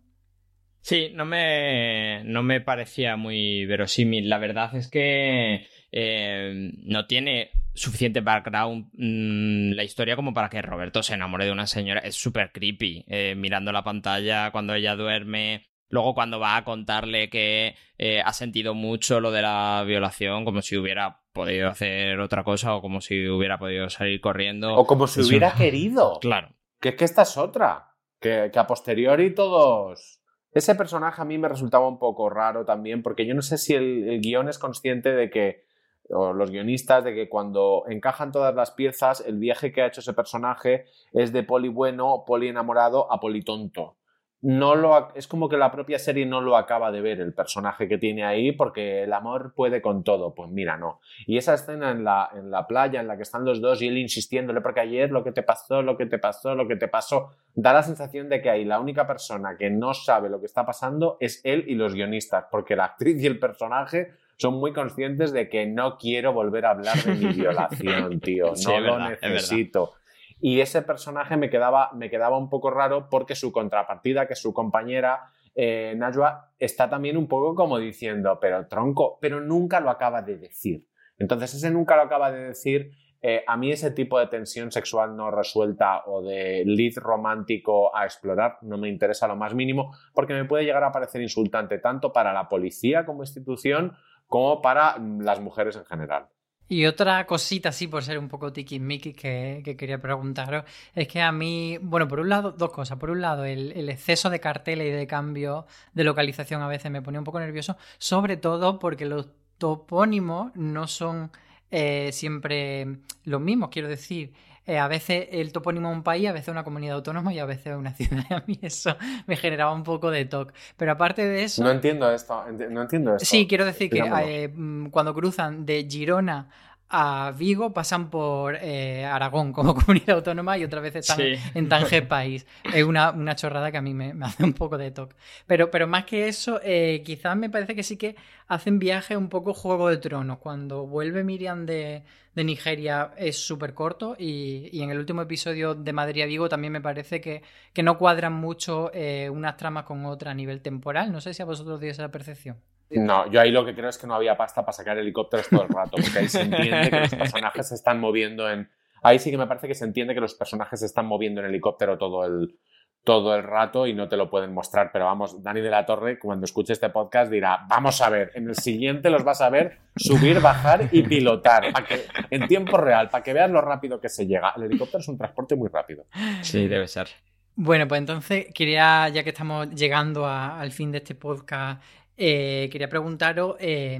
[0.79, 4.29] Sí, no me, no me parecía muy verosímil.
[4.29, 10.61] La verdad es que eh, no tiene suficiente background mm, la historia como para que
[10.61, 12.01] Roberto se enamore de una señora.
[12.01, 15.67] Es súper creepy, eh, mirando la pantalla cuando ella duerme.
[15.89, 20.61] Luego cuando va a contarle que eh, ha sentido mucho lo de la violación, como
[20.61, 24.75] si hubiera podido hacer otra cosa o como si hubiera podido salir corriendo.
[24.75, 26.19] O como si hubiera querido.
[26.21, 26.49] Claro.
[26.79, 27.87] Que es que esta es otra.
[28.21, 30.19] Que, que a posteriori todos
[30.51, 33.75] ese personaje a mí me resultaba un poco raro también, porque yo no sé si
[33.75, 35.65] el, guion es consciente de que,
[36.09, 40.01] o los guionistas, de que cuando encajan todas las piezas, el viaje que ha hecho
[40.01, 43.99] ese personaje es de poli bueno, poli enamorado a poli tonto
[44.41, 47.89] no lo, es como que la propia serie no lo acaba de ver el personaje
[47.89, 50.33] que tiene ahí porque el amor puede con todo.
[50.33, 51.01] Pues mira, no.
[51.25, 53.87] Y esa escena en la, en la playa en la que están los dos y
[53.87, 56.87] él insistiéndole porque ayer lo que te pasó, lo que te pasó, lo que te
[56.87, 60.45] pasó, da la sensación de que ahí la única persona que no sabe lo que
[60.45, 64.71] está pasando es él y los guionistas, porque la actriz y el personaje son muy
[64.71, 68.53] conscientes de que no quiero volver a hablar de mi violación, tío.
[68.65, 69.93] No lo necesito.
[70.39, 74.41] Y ese personaje me quedaba, me quedaba un poco raro porque su contrapartida, que es
[74.41, 75.25] su compañera,
[75.55, 80.37] eh, Najwa está también un poco como diciendo, pero tronco, pero nunca lo acaba de
[80.37, 80.87] decir.
[81.17, 85.17] Entonces ese nunca lo acaba de decir eh, a mí ese tipo de tensión sexual
[85.17, 90.33] no resuelta o de lead romántico a explorar no me interesa lo más mínimo porque
[90.33, 93.97] me puede llegar a parecer insultante tanto para la policía como institución
[94.29, 96.27] como para las mujeres en general.
[96.71, 101.19] Y otra cosita, sí, por ser un poco tiki-miki que, que, quería preguntaros, es que
[101.19, 102.99] a mí, bueno, por un lado, dos cosas.
[102.99, 106.91] Por un lado, el, el, exceso de carteles y de cambio de localización a veces
[106.91, 111.31] me ponía un poco nervioso, sobre todo porque los topónimos no son
[111.71, 114.33] eh, siempre los mismos, quiero decir.
[114.69, 117.45] Eh, a veces el topónimo de un país, a veces una comunidad autónoma y a
[117.45, 118.23] veces una ciudad.
[118.29, 118.95] A mí eso
[119.25, 120.53] me generaba un poco de toque.
[120.77, 121.63] Pero aparte de eso.
[121.63, 122.45] No entiendo esto.
[122.69, 123.25] No entiendo esto.
[123.25, 124.53] Sí, quiero decir que eh,
[124.91, 126.49] cuando cruzan de Girona
[126.89, 131.21] a Vigo pasan por eh, Aragón como comunidad autónoma y otras veces están
[131.53, 132.47] en Tanger país.
[132.73, 135.15] Es una, una, chorrada que a mí me, me, hace un poco de toque.
[135.45, 138.15] Pero, pero más que eso, eh, quizás me parece que sí que
[138.47, 140.39] hacen viajes un poco Juego de Tronos.
[140.39, 145.75] Cuando vuelve Miriam de, de Nigeria es súper corto y, y, en el último episodio
[145.75, 149.83] de Madrid a Vigo también me parece que, que no cuadran mucho eh, unas tramas
[149.83, 151.11] con otras a nivel temporal.
[151.11, 152.57] No sé si a vosotros dio esa percepción.
[152.91, 155.63] No, yo ahí lo que creo es que no había pasta para sacar helicópteros todo
[155.63, 158.69] el rato, porque ahí se entiende que los personajes se están moviendo en...
[159.01, 161.47] Ahí sí que me parece que se entiende que los personajes se están moviendo en
[161.47, 162.57] helicóptero todo el,
[163.03, 166.19] todo el rato y no te lo pueden mostrar, pero vamos, Dani de la Torre,
[166.19, 169.77] cuando escuche este podcast dirá, vamos a ver, en el siguiente los vas a ver
[169.95, 174.09] subir, bajar y pilotar, para que, en tiempo real, para que veas lo rápido que
[174.09, 174.53] se llega.
[174.55, 176.05] El helicóptero es un transporte muy rápido.
[176.41, 177.07] Sí, debe ser.
[177.55, 181.81] Bueno, pues entonces quería, ya que estamos llegando a, al fin de este podcast,
[182.21, 183.97] eh, quería preguntaros eh,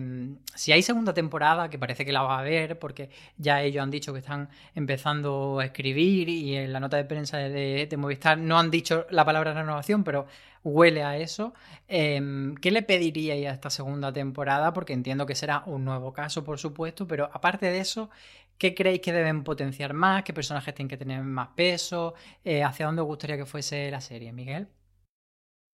[0.53, 3.89] si hay segunda temporada, que parece que la va a haber, porque ya ellos han
[3.91, 8.59] dicho que están empezando a escribir y en la nota de prensa de, Movistar no
[8.59, 10.28] han dicho la palabra renovación, pero
[10.65, 11.53] huele a eso.
[11.88, 12.22] Eh,
[12.61, 14.74] ¿Qué le pediríais a esta segunda temporada?
[14.74, 18.09] Porque entiendo que será un nuevo caso, por supuesto, pero aparte de eso,
[18.57, 20.24] ¿qué creéis que deben potenciar más?
[20.24, 22.15] ¿Qué personajes tienen que tener más peso?
[22.43, 24.67] Eh, ¿Hacia dónde os gustaría que fuese la serie, Miguel?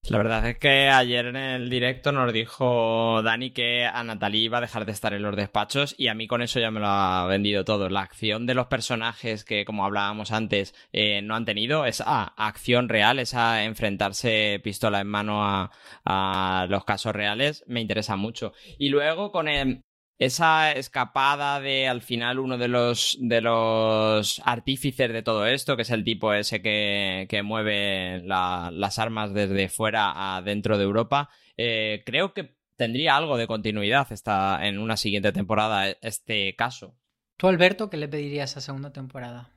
[0.10, 4.60] La verdad es que ayer en el directo nos dijo Dani que a Natalie iba
[4.60, 6.86] a dejar de estar en los despachos y a mí con eso ya me lo
[6.86, 7.90] ha vendido todo.
[7.90, 12.88] La acción de los personajes que, como hablábamos antes, eh, no han tenido, esa acción
[12.88, 15.72] real, esa enfrentarse pistola en mano a,
[16.06, 18.54] a los casos reales, me interesa mucho.
[18.78, 19.82] Y luego con el,
[20.18, 25.82] esa escapada de al final uno de los de los artífices de todo esto, que
[25.82, 30.84] es el tipo ese que, que mueve la, las armas desde fuera a dentro de
[30.84, 34.08] Europa, eh, creo que tendría algo de continuidad
[34.62, 36.98] en una siguiente temporada este caso.
[37.38, 39.55] ¿Tú, Alberto, qué le pedirías a segunda temporada?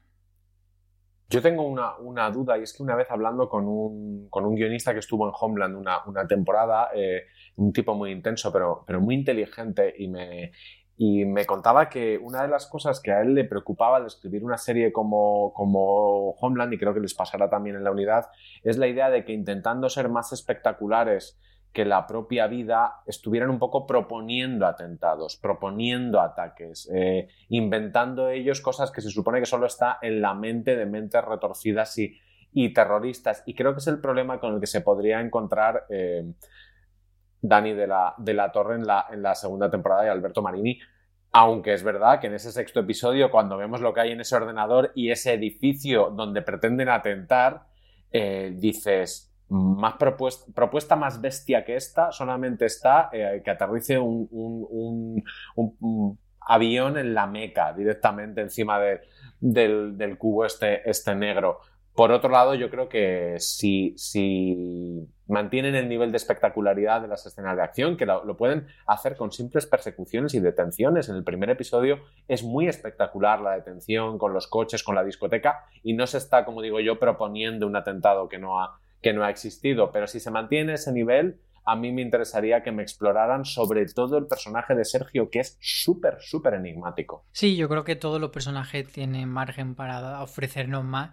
[1.30, 4.54] Yo tengo una, una, duda y es que una vez hablando con un, con un
[4.54, 7.24] guionista que estuvo en Homeland una, una temporada, eh,
[7.56, 10.52] un tipo muy intenso pero, pero muy inteligente y me,
[11.00, 14.42] y me contaba que una de las cosas que a él le preocupaba al escribir
[14.42, 18.26] una serie como, como Homeland, y creo que les pasará también en la unidad,
[18.64, 21.38] es la idea de que intentando ser más espectaculares
[21.72, 28.90] que la propia vida estuvieran un poco proponiendo atentados, proponiendo ataques, eh, inventando ellos cosas
[28.90, 32.18] que se supone que solo está en la mente de mentes retorcidas y,
[32.52, 33.42] y terroristas.
[33.46, 36.32] Y creo que es el problema con el que se podría encontrar eh,
[37.40, 40.78] Dani de la, de la Torre en la, en la segunda temporada y Alberto Marini.
[41.30, 44.34] Aunque es verdad que en ese sexto episodio, cuando vemos lo que hay en ese
[44.34, 47.66] ordenador y ese edificio donde pretenden atentar,
[48.10, 55.24] eh, dices, más propuesta, propuesta, más bestia que esta solamente está eh, que aterrice un,
[56.40, 59.02] avión en la meca directamente encima de,
[59.40, 61.60] del, del, cubo este, este negro.
[61.94, 67.26] Por otro lado, yo creo que si, si mantienen el nivel de espectacularidad de las
[67.26, 71.08] escenas de acción, que lo, lo, pueden hacer con simples persecuciones y detenciones.
[71.08, 75.64] En el primer episodio es muy espectacular la detención con los coches, con la discoteca,
[75.82, 79.24] y no se está, como digo yo, proponiendo un atentado que no ha, que no
[79.24, 83.44] ha existido, pero si se mantiene ese nivel, a mí me interesaría que me exploraran
[83.44, 87.26] sobre todo el personaje de Sergio, que es súper, súper enigmático.
[87.32, 91.10] Sí, yo creo que todos los personajes tienen margen para ofrecernos más.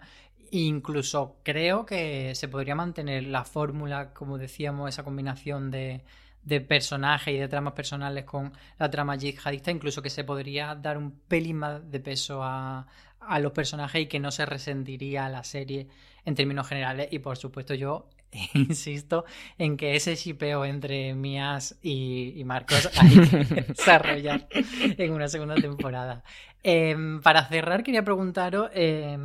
[0.50, 6.04] Incluso creo que se podría mantener la fórmula, como decíamos, esa combinación de,
[6.46, 10.96] de personajes y de tramas personales con la trama yihadista, incluso que se podría dar
[10.96, 12.86] un pelín más de peso a,
[13.18, 15.88] a los personajes y que no se resentiría la serie
[16.24, 17.08] en términos generales.
[17.10, 18.08] Y por supuesto, yo
[18.54, 19.24] insisto
[19.58, 26.22] en que ese shipeo entre Mías y, Marcos hay que desarrollar en una segunda temporada.
[26.62, 28.70] Eh, para cerrar, quería preguntaros.
[28.72, 29.18] Eh,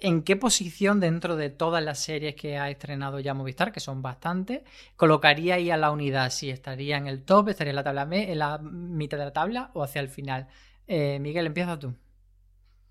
[0.00, 4.02] ¿en qué posición dentro de todas las series que ha estrenado ya Movistar, que son
[4.02, 4.62] bastantes,
[4.96, 6.30] colocaría ahí a la unidad?
[6.30, 9.70] Si estaría en el top, estaría en la tabla en la mitad de la tabla
[9.74, 10.48] o hacia el final.
[10.86, 11.94] Eh, Miguel, empieza tú.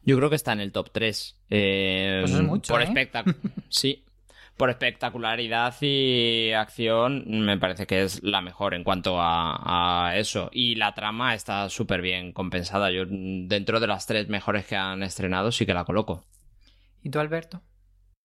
[0.04, 1.38] Yo creo que está en el top 3.
[1.50, 3.10] Eh, pues es mucho, por ¿eh?
[3.70, 4.04] sí.
[4.56, 10.50] Por espectacularidad y acción, me parece que es la mejor en cuanto a, a eso.
[10.52, 12.90] Y la trama está súper bien compensada.
[12.90, 16.24] Yo, dentro de las tres mejores que han estrenado, sí que la coloco.
[17.08, 17.62] ¿Y tú, Alberto?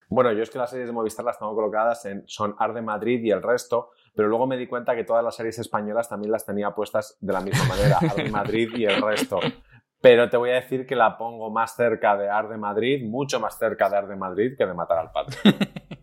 [0.08, 2.82] Bueno, yo es que las series de Movistar las tengo colocadas en son Ar de
[2.82, 6.32] Madrid y el resto, pero luego me di cuenta que todas las series españolas también
[6.32, 9.38] las tenía puestas de la misma manera, Ar de Madrid y el resto.
[10.00, 13.38] Pero te voy a decir que la pongo más cerca de Ar de Madrid, mucho
[13.38, 15.36] más cerca de Ar de Madrid que de Matar al Padre.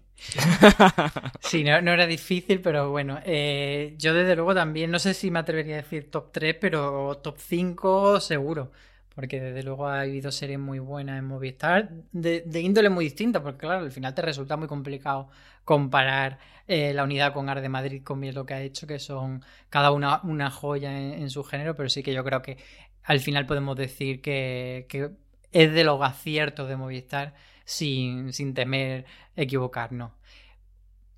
[1.40, 5.32] Sí, no, no era difícil, pero bueno, eh, yo desde luego también, no sé si
[5.32, 8.72] me atrevería a decir top 3, pero top 5 seguro,
[9.20, 13.44] porque desde luego ha habido series muy buenas en Movistar, de, de índole muy distinta,
[13.44, 15.28] porque claro, al final te resulta muy complicado
[15.66, 16.40] comparar
[16.70, 19.92] eh, la unidad con Ar de Madrid con lo que ha hecho, que son cada
[19.92, 22.60] una una joya en, en su género, pero sí que yo creo que
[23.04, 25.12] al final podemos decir que, que
[25.52, 27.34] es de los aciertos de Movistar
[27.66, 29.06] sin, sin temer
[29.36, 30.12] equivocarnos.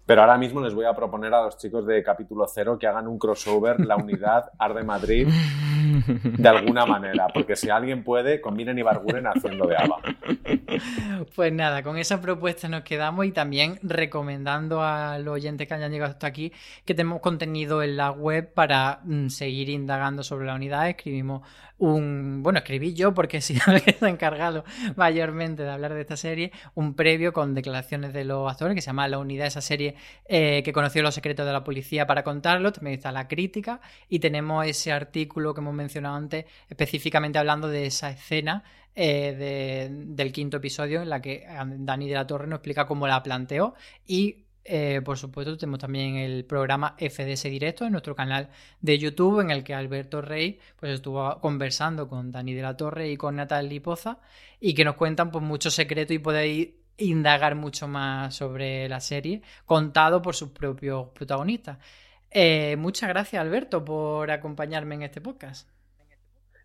[0.06, 3.08] Pero ahora mismo les voy a proponer a los chicos de capítulo cero que hagan
[3.08, 8.78] un crossover, la unidad Ar de Madrid, de alguna manera, porque si alguien puede, combinen
[8.78, 9.98] y Barguren haciendo de Ava.
[11.36, 15.92] Pues nada, con esa propuesta nos quedamos y también recomendando a los oyentes que hayan
[15.92, 16.52] llegado hasta aquí
[16.86, 20.90] que tenemos contenido en la web para mm, seguir indagando sobre la unidad.
[20.90, 21.42] Escribimos
[21.82, 23.62] un, bueno, escribí yo porque he sido
[24.00, 24.64] el encargado
[24.96, 28.88] mayormente de hablar de esta serie, un previo con declaraciones de los actores que se
[28.88, 32.72] llama La unidad, esa serie eh, que conoció los secretos de la policía para contarlo,
[32.72, 37.88] también está la crítica y tenemos ese artículo que hemos mencionado antes específicamente hablando de
[37.88, 38.64] esa escena
[38.94, 41.48] eh, de- del quinto episodio en la que
[41.80, 43.74] Dani de la Torre nos explica cómo la planteó
[44.06, 48.50] y eh, por supuesto tenemos también el programa FDS Directo en nuestro canal
[48.80, 53.10] de YouTube en el que Alberto Rey pues estuvo conversando con Dani de la Torre
[53.10, 54.20] y con Natalie Poza
[54.60, 59.42] y que nos cuentan pues muchos secretos y podéis indagar mucho más sobre la serie
[59.66, 61.78] contado por sus propios protagonistas.
[62.30, 65.68] Eh, muchas gracias Alberto por acompañarme en este podcast.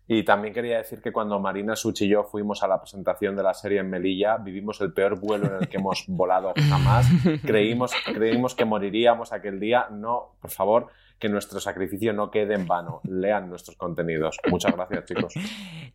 [0.07, 3.43] Y también quería decir que cuando Marina Such y yo fuimos a la presentación de
[3.43, 7.07] la serie en Melilla, vivimos el peor vuelo en el que hemos volado jamás.
[7.45, 9.87] Creímos, creímos que moriríamos aquel día.
[9.91, 10.87] No, por favor,
[11.19, 13.01] que nuestro sacrificio no quede en vano.
[13.03, 14.37] Lean nuestros contenidos.
[14.49, 15.33] Muchas gracias, chicos.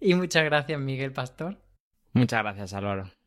[0.01, 1.59] Y muchas gracias Miguel Pastor.
[2.13, 3.22] Muchas gracias, Álvaro.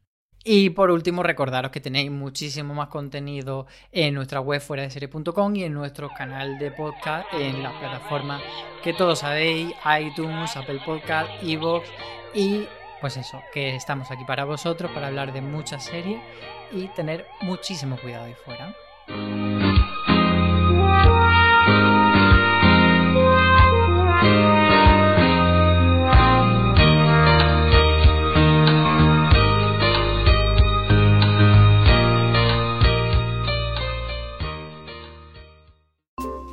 [0.48, 5.56] Y por último, recordaros que tenéis muchísimo más contenido en nuestra web fuera de serie.com
[5.56, 8.44] y en nuestro canal de podcast en las plataformas
[8.84, 11.90] que todos sabéis, iTunes, Apple Podcast, Evox
[12.36, 12.68] y
[13.02, 16.22] pues eso, que estamos aquí para vosotros para hablar de muchas series
[16.72, 18.76] y tener muchísimo cuidado ahí fuera.